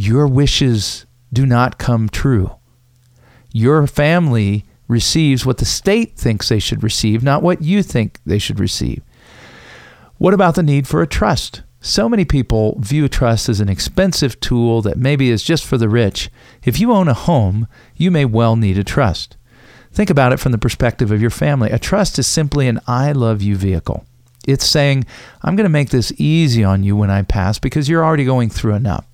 your 0.00 0.26
wishes 0.26 1.04
do 1.30 1.44
not 1.44 1.76
come 1.76 2.08
true. 2.08 2.50
Your 3.52 3.86
family 3.86 4.64
receives 4.88 5.44
what 5.44 5.58
the 5.58 5.66
state 5.66 6.16
thinks 6.16 6.48
they 6.48 6.58
should 6.58 6.82
receive, 6.82 7.22
not 7.22 7.42
what 7.42 7.60
you 7.60 7.82
think 7.82 8.18
they 8.24 8.38
should 8.38 8.58
receive. 8.58 9.02
What 10.16 10.32
about 10.32 10.54
the 10.54 10.62
need 10.62 10.88
for 10.88 11.02
a 11.02 11.06
trust? 11.06 11.62
So 11.82 12.08
many 12.08 12.24
people 12.24 12.78
view 12.80 13.08
trust 13.08 13.50
as 13.50 13.60
an 13.60 13.68
expensive 13.68 14.40
tool 14.40 14.80
that 14.82 14.96
maybe 14.96 15.28
is 15.28 15.42
just 15.42 15.66
for 15.66 15.76
the 15.76 15.88
rich. 15.90 16.30
If 16.64 16.80
you 16.80 16.92
own 16.92 17.08
a 17.08 17.14
home, 17.14 17.68
you 17.94 18.10
may 18.10 18.24
well 18.24 18.56
need 18.56 18.78
a 18.78 18.84
trust. 18.84 19.36
Think 19.92 20.10
about 20.10 20.32
it 20.32 20.38
from 20.38 20.52
the 20.52 20.58
perspective 20.58 21.10
of 21.10 21.20
your 21.20 21.30
family. 21.30 21.70
A 21.70 21.78
trust 21.78 22.18
is 22.18 22.26
simply 22.26 22.68
an 22.68 22.80
I 22.86 23.12
love 23.12 23.42
you 23.42 23.56
vehicle. 23.56 24.04
It's 24.46 24.66
saying, 24.66 25.04
I'm 25.42 25.56
going 25.56 25.64
to 25.64 25.70
make 25.70 25.90
this 25.90 26.12
easy 26.16 26.64
on 26.64 26.82
you 26.82 26.96
when 26.96 27.10
I 27.10 27.22
pass 27.22 27.58
because 27.58 27.88
you're 27.88 28.04
already 28.04 28.24
going 28.24 28.50
through 28.50 28.74
enough. 28.74 29.06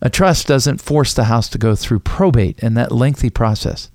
A 0.00 0.10
trust 0.10 0.48
doesn't 0.48 0.82
force 0.82 1.14
the 1.14 1.24
house 1.24 1.48
to 1.50 1.58
go 1.58 1.74
through 1.76 2.00
probate 2.00 2.62
and 2.62 2.76
that 2.76 2.92
lengthy 2.92 3.30
process. 3.30 3.90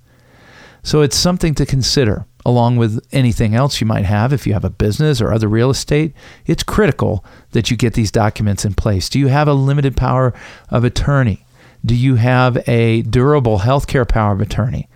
So 0.82 1.02
it's 1.02 1.16
something 1.16 1.54
to 1.54 1.66
consider 1.66 2.24
along 2.46 2.76
with 2.76 3.06
anything 3.12 3.54
else 3.54 3.78
you 3.78 3.86
might 3.86 4.06
have 4.06 4.32
if 4.32 4.46
you 4.46 4.54
have 4.54 4.64
a 4.64 4.70
business 4.70 5.20
or 5.20 5.32
other 5.32 5.48
real 5.48 5.68
estate. 5.68 6.14
It's 6.46 6.62
critical 6.62 7.22
that 7.50 7.70
you 7.70 7.76
get 7.76 7.92
these 7.92 8.10
documents 8.10 8.64
in 8.64 8.72
place. 8.72 9.10
Do 9.10 9.18
you 9.18 9.26
have 9.26 9.48
a 9.48 9.52
limited 9.52 9.98
power 9.98 10.32
of 10.70 10.82
attorney? 10.82 11.44
Do 11.84 11.94
you 11.94 12.14
have 12.14 12.66
a 12.66 13.02
durable 13.02 13.58
healthcare 13.58 14.08
power 14.08 14.32
of 14.32 14.40
attorney? 14.40 14.88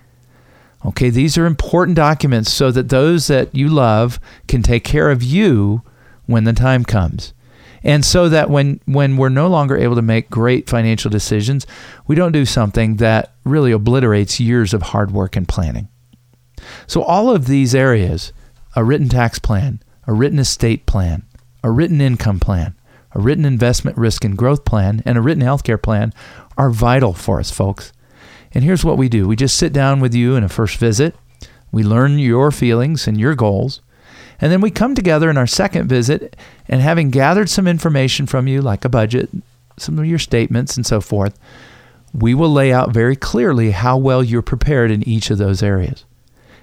Okay, 0.85 1.11
these 1.11 1.39
are 1.39 1.47
important 1.47 1.97
documents 1.97 2.53
so 2.53 2.71
that 2.73 2.89
those 2.89 3.29
that 3.29 3.55
you 3.55 3.69
love 3.69 4.19
can 4.49 4.63
take 4.63 4.85
care 4.85 5.11
of 5.11 5.23
you 5.23 5.83
when 6.27 6.45
the 6.45 6.53
time 6.53 6.85
comes 6.85 7.33
and 7.85 8.05
so 8.05 8.29
that 8.29 8.51
when 8.51 8.81
when 8.87 9.17
we're 9.17 9.29
no 9.29 9.49
longer 9.49 9.77
able 9.77 9.97
to 9.97 10.03
make 10.03 10.31
great 10.31 10.69
financial 10.69 11.11
decisions, 11.11 11.67
we 12.07 12.15
don't 12.15 12.33
do 12.33 12.45
something 12.45 12.97
that 12.97 13.33
really 13.45 13.73
obliterates 13.73 14.41
years 14.41 14.73
of 14.73 14.83
hard 14.83 15.11
work 15.11 15.37
and 15.37 15.49
planning. 15.49 15.89
So 16.87 17.03
all 17.03 17.31
of 17.31 17.47
these 17.47 17.75
areas, 17.75 18.33
a 18.77 18.85
written 18.85 19.09
tax 19.09 19.39
plan, 19.39 19.81
a 20.07 20.13
written 20.13 20.39
estate 20.39 20.87
plan, 20.87 21.25
a 21.65 21.71
written 21.71 22.01
income 22.01 22.39
plan, 22.39 22.75
a 23.13 23.21
written 23.21 23.45
investment 23.45 23.97
risk 23.97 24.25
and 24.25 24.39
growth 24.39 24.65
plan, 24.65 25.03
and 25.05 25.19
a 25.19 25.21
written 25.21 25.43
healthcare 25.43 25.81
plan 25.81 26.13
are 26.57 26.71
vital 26.71 27.13
for 27.13 27.41
us, 27.41 27.51
folks. 27.51 27.93
And 28.55 28.65
here's 28.65 28.85
what 28.85 28.99
we 28.99 29.09
do. 29.09 29.27
We 29.27 29.37
just 29.37 29.57
sit 29.57 29.73
down 29.73 30.01
with 30.01 30.15
you 30.15 30.37
in 30.37 30.45
a 30.45 30.49
first 30.49 30.77
visit. 30.77 31.15
We 31.71 31.83
learn 31.83 32.19
your 32.19 32.51
feelings 32.51 33.07
and 33.07 33.19
your 33.19 33.35
goals. 33.35 33.81
And 34.41 34.51
then 34.53 34.61
we 34.61 34.71
come 34.71 34.95
together 34.95 35.31
in 35.31 35.39
our 35.39 35.47
second 35.47 35.89
visit 35.89 36.37
and 36.69 36.81
having 36.81 37.11
gathered 37.11 37.49
some 37.49 37.69
information 37.69 38.27
from 38.27 38.49
you, 38.49 38.61
like 38.61 38.85
a 38.85 38.89
budget, 38.89 39.31
some 39.79 39.99
of 39.99 40.07
your 40.07 40.19
statements, 40.19 40.77
and 40.77 40.85
so 40.85 41.01
forth, 41.01 41.39
we 42.13 42.35
will 42.35 42.53
lay 42.53 42.73
out 42.73 42.93
very 42.93 43.17
clearly 43.17 43.71
how 43.71 43.97
well 43.97 44.23
you're 44.23 44.43
prepared 44.43 44.91
in 44.91 45.07
each 45.09 45.31
of 45.31 45.39
those 45.39 45.63
areas. 45.63 46.05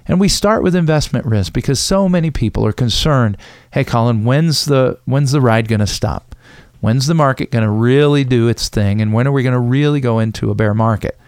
And 0.06 0.20
we 0.20 0.28
start 0.28 0.62
with 0.62 0.74
investment 0.74 1.26
risk 1.26 1.52
because 1.52 1.80
so 1.80 2.08
many 2.08 2.30
people 2.30 2.66
are 2.66 2.72
concerned, 2.72 3.36
hey 3.72 3.84
Colin, 3.84 4.24
when's 4.24 4.64
the 4.64 4.98
when's 5.04 5.32
the 5.32 5.40
ride 5.40 5.68
going 5.68 5.80
to 5.80 5.86
stop? 5.86 6.34
When's 6.80 7.06
the 7.06 7.14
market 7.14 7.50
going 7.50 7.64
to 7.64 7.70
really 7.70 8.24
do 8.24 8.48
its 8.48 8.68
thing 8.68 9.00
and 9.00 9.12
when 9.12 9.26
are 9.26 9.32
we 9.32 9.42
going 9.42 9.54
to 9.54 9.60
really 9.60 10.00
go 10.00 10.18
into 10.18 10.50
a 10.50 10.54
bear 10.54 10.74
market? 10.74 11.18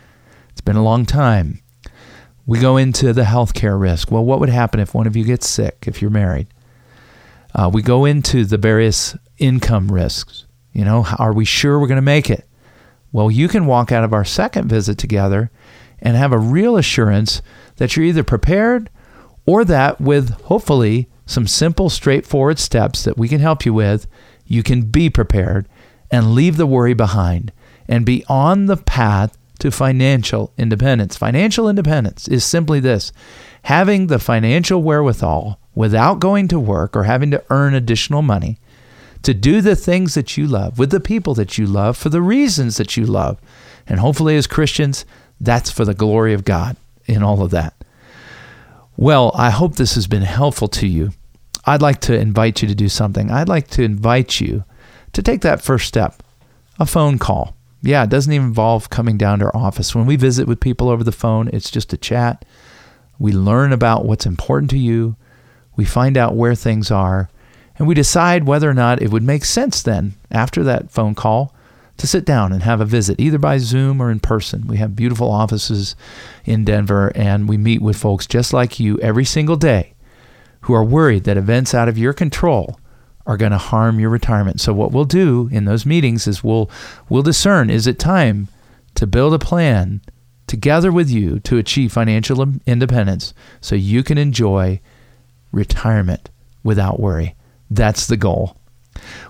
It's 0.52 0.60
been 0.60 0.76
a 0.76 0.82
long 0.82 1.04
time. 1.06 1.62
We 2.46 2.60
go 2.60 2.76
into 2.76 3.12
the 3.12 3.22
healthcare 3.22 3.80
risk. 3.80 4.10
Well, 4.10 4.24
what 4.24 4.40
would 4.40 4.48
happen 4.48 4.80
if 4.80 4.94
one 4.94 5.06
of 5.06 5.16
you 5.16 5.24
gets 5.24 5.48
sick 5.48 5.84
if 5.86 6.00
you're 6.00 6.10
married? 6.10 6.48
Uh, 7.54 7.70
we 7.72 7.82
go 7.82 8.04
into 8.04 8.44
the 8.44 8.56
various 8.56 9.16
income 9.38 9.90
risks. 9.90 10.46
You 10.72 10.84
know, 10.84 11.06
are 11.18 11.32
we 11.32 11.44
sure 11.44 11.78
we're 11.78 11.86
going 11.86 11.96
to 11.96 12.02
make 12.02 12.30
it? 12.30 12.48
Well, 13.12 13.30
you 13.30 13.46
can 13.46 13.66
walk 13.66 13.92
out 13.92 14.04
of 14.04 14.12
our 14.12 14.24
second 14.24 14.68
visit 14.68 14.98
together 14.98 15.50
and 16.00 16.16
have 16.16 16.32
a 16.32 16.38
real 16.38 16.76
assurance 16.76 17.42
that 17.76 17.96
you're 17.96 18.06
either 18.06 18.24
prepared 18.24 18.90
or 19.46 19.64
that 19.64 20.00
with 20.00 20.30
hopefully 20.42 21.08
some 21.26 21.46
simple, 21.46 21.90
straightforward 21.90 22.58
steps 22.58 23.04
that 23.04 23.18
we 23.18 23.28
can 23.28 23.40
help 23.40 23.64
you 23.64 23.74
with, 23.74 24.06
you 24.46 24.62
can 24.62 24.82
be 24.82 25.08
prepared 25.10 25.68
and 26.10 26.34
leave 26.34 26.56
the 26.56 26.66
worry 26.66 26.94
behind 26.94 27.52
and 27.88 28.06
be 28.06 28.24
on 28.28 28.66
the 28.66 28.76
path 28.76 29.36
to 29.62 29.70
financial 29.70 30.52
independence. 30.58 31.16
Financial 31.16 31.68
independence 31.68 32.26
is 32.26 32.44
simply 32.44 32.80
this 32.80 33.12
having 33.62 34.08
the 34.08 34.18
financial 34.18 34.82
wherewithal 34.82 35.56
without 35.72 36.18
going 36.18 36.48
to 36.48 36.58
work 36.58 36.96
or 36.96 37.04
having 37.04 37.30
to 37.30 37.44
earn 37.48 37.72
additional 37.72 38.22
money 38.22 38.58
to 39.22 39.32
do 39.32 39.60
the 39.60 39.76
things 39.76 40.14
that 40.14 40.36
you 40.36 40.48
love 40.48 40.80
with 40.80 40.90
the 40.90 40.98
people 40.98 41.32
that 41.34 41.58
you 41.58 41.64
love 41.64 41.96
for 41.96 42.08
the 42.08 42.20
reasons 42.20 42.76
that 42.76 42.96
you 42.96 43.06
love. 43.06 43.40
And 43.86 44.00
hopefully, 44.00 44.34
as 44.34 44.48
Christians, 44.48 45.04
that's 45.40 45.70
for 45.70 45.84
the 45.84 45.94
glory 45.94 46.34
of 46.34 46.44
God 46.44 46.76
in 47.06 47.22
all 47.22 47.40
of 47.40 47.52
that. 47.52 47.72
Well, 48.96 49.30
I 49.36 49.50
hope 49.50 49.76
this 49.76 49.94
has 49.94 50.08
been 50.08 50.22
helpful 50.22 50.66
to 50.66 50.88
you. 50.88 51.12
I'd 51.64 51.82
like 51.82 52.00
to 52.00 52.18
invite 52.18 52.62
you 52.62 52.68
to 52.68 52.74
do 52.74 52.88
something. 52.88 53.30
I'd 53.30 53.48
like 53.48 53.68
to 53.68 53.84
invite 53.84 54.40
you 54.40 54.64
to 55.12 55.22
take 55.22 55.42
that 55.42 55.62
first 55.62 55.86
step 55.86 56.20
a 56.80 56.84
phone 56.84 57.20
call. 57.20 57.54
Yeah, 57.82 58.04
it 58.04 58.10
doesn't 58.10 58.32
even 58.32 58.46
involve 58.46 58.90
coming 58.90 59.18
down 59.18 59.40
to 59.40 59.46
our 59.46 59.56
office. 59.56 59.94
When 59.94 60.06
we 60.06 60.14
visit 60.14 60.46
with 60.46 60.60
people 60.60 60.88
over 60.88 61.02
the 61.02 61.10
phone, 61.10 61.50
it's 61.52 61.70
just 61.70 61.92
a 61.92 61.96
chat. 61.96 62.44
We 63.18 63.32
learn 63.32 63.72
about 63.72 64.04
what's 64.04 64.24
important 64.24 64.70
to 64.70 64.78
you. 64.78 65.16
We 65.74 65.84
find 65.84 66.16
out 66.16 66.36
where 66.36 66.54
things 66.54 66.90
are. 66.90 67.28
And 67.76 67.88
we 67.88 67.94
decide 67.94 68.44
whether 68.44 68.70
or 68.70 68.74
not 68.74 69.02
it 69.02 69.10
would 69.10 69.24
make 69.24 69.44
sense 69.44 69.82
then, 69.82 70.14
after 70.30 70.62
that 70.62 70.90
phone 70.90 71.16
call, 71.16 71.54
to 71.96 72.06
sit 72.06 72.24
down 72.24 72.52
and 72.52 72.62
have 72.62 72.80
a 72.80 72.84
visit, 72.84 73.18
either 73.18 73.38
by 73.38 73.58
Zoom 73.58 74.00
or 74.00 74.10
in 74.10 74.20
person. 74.20 74.66
We 74.66 74.76
have 74.76 74.94
beautiful 74.94 75.30
offices 75.30 75.96
in 76.44 76.64
Denver, 76.64 77.10
and 77.16 77.48
we 77.48 77.56
meet 77.56 77.82
with 77.82 77.96
folks 77.96 78.26
just 78.26 78.52
like 78.52 78.78
you 78.78 78.98
every 79.00 79.24
single 79.24 79.56
day 79.56 79.94
who 80.62 80.74
are 80.74 80.84
worried 80.84 81.24
that 81.24 81.36
events 81.36 81.74
out 81.74 81.88
of 81.88 81.98
your 81.98 82.12
control 82.12 82.78
are 83.26 83.36
going 83.36 83.52
to 83.52 83.58
harm 83.58 84.00
your 84.00 84.10
retirement. 84.10 84.60
So 84.60 84.72
what 84.72 84.92
we'll 84.92 85.04
do 85.04 85.48
in 85.52 85.64
those 85.64 85.86
meetings 85.86 86.26
is 86.26 86.42
we'll 86.42 86.70
we'll 87.08 87.22
discern 87.22 87.70
is 87.70 87.86
it 87.86 87.98
time 87.98 88.48
to 88.94 89.06
build 89.06 89.34
a 89.34 89.38
plan 89.38 90.00
together 90.46 90.92
with 90.92 91.08
you 91.08 91.38
to 91.40 91.56
achieve 91.56 91.92
financial 91.92 92.44
independence 92.66 93.32
so 93.60 93.74
you 93.74 94.02
can 94.02 94.18
enjoy 94.18 94.80
retirement 95.50 96.30
without 96.62 97.00
worry. 97.00 97.34
That's 97.70 98.06
the 98.06 98.16
goal. 98.16 98.56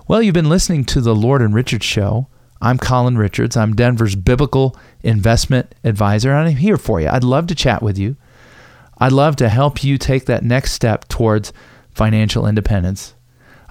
Well, 0.07 0.21
you've 0.21 0.33
been 0.33 0.49
listening 0.49 0.83
to 0.85 1.01
the 1.01 1.15
Lord 1.15 1.41
and 1.41 1.53
Richard 1.53 1.83
show. 1.83 2.27
I'm 2.61 2.77
Colin 2.77 3.17
Richards. 3.17 3.55
I'm 3.55 3.75
Denver's 3.75 4.15
biblical 4.15 4.77
investment 5.01 5.73
advisor, 5.83 6.31
and 6.31 6.49
I'm 6.49 6.55
here 6.57 6.77
for 6.77 6.99
you. 6.99 7.07
I'd 7.07 7.23
love 7.23 7.47
to 7.47 7.55
chat 7.55 7.81
with 7.81 7.97
you. 7.97 8.15
I'd 8.97 9.11
love 9.11 9.35
to 9.37 9.49
help 9.49 9.83
you 9.83 9.97
take 9.97 10.25
that 10.25 10.43
next 10.43 10.73
step 10.73 11.07
towards 11.07 11.53
financial 11.91 12.47
independence. 12.47 13.15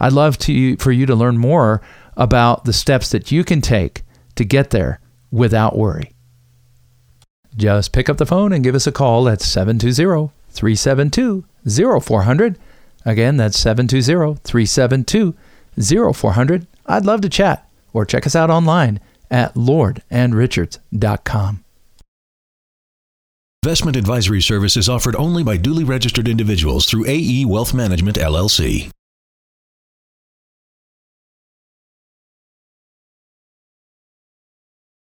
I'd 0.02 0.12
love 0.12 0.36
to 0.38 0.76
for 0.78 0.90
you 0.90 1.06
to 1.06 1.14
learn 1.14 1.38
more 1.38 1.80
about 2.16 2.64
the 2.64 2.72
steps 2.72 3.10
that 3.10 3.30
you 3.30 3.44
can 3.44 3.60
take 3.60 4.02
to 4.34 4.44
get 4.44 4.70
there 4.70 4.98
without 5.30 5.78
worry. 5.78 6.10
Just 7.56 7.92
pick 7.92 8.08
up 8.08 8.16
the 8.16 8.26
phone 8.26 8.52
and 8.52 8.64
give 8.64 8.74
us 8.74 8.88
a 8.88 8.92
call 8.92 9.28
at 9.28 9.40
720 9.40 10.32
372 10.50 11.44
0400. 12.00 12.58
Again, 13.04 13.36
that's 13.36 13.58
720 13.58 14.40
372 14.42 15.34
0400. 16.12 16.66
I'd 16.86 17.06
love 17.06 17.20
to 17.20 17.28
chat 17.28 17.68
or 17.92 18.04
check 18.04 18.26
us 18.26 18.34
out 18.34 18.50
online 18.50 18.98
at 19.30 19.54
lordandrichards.com. 19.54 21.64
Investment 23.62 23.96
advisory 23.96 24.42
services 24.42 24.88
offered 24.88 25.14
only 25.14 25.44
by 25.44 25.56
duly 25.56 25.84
registered 25.84 26.26
individuals 26.26 26.86
through 26.86 27.06
AE 27.06 27.44
Wealth 27.44 27.72
Management 27.72 28.16
LLC. 28.16 28.90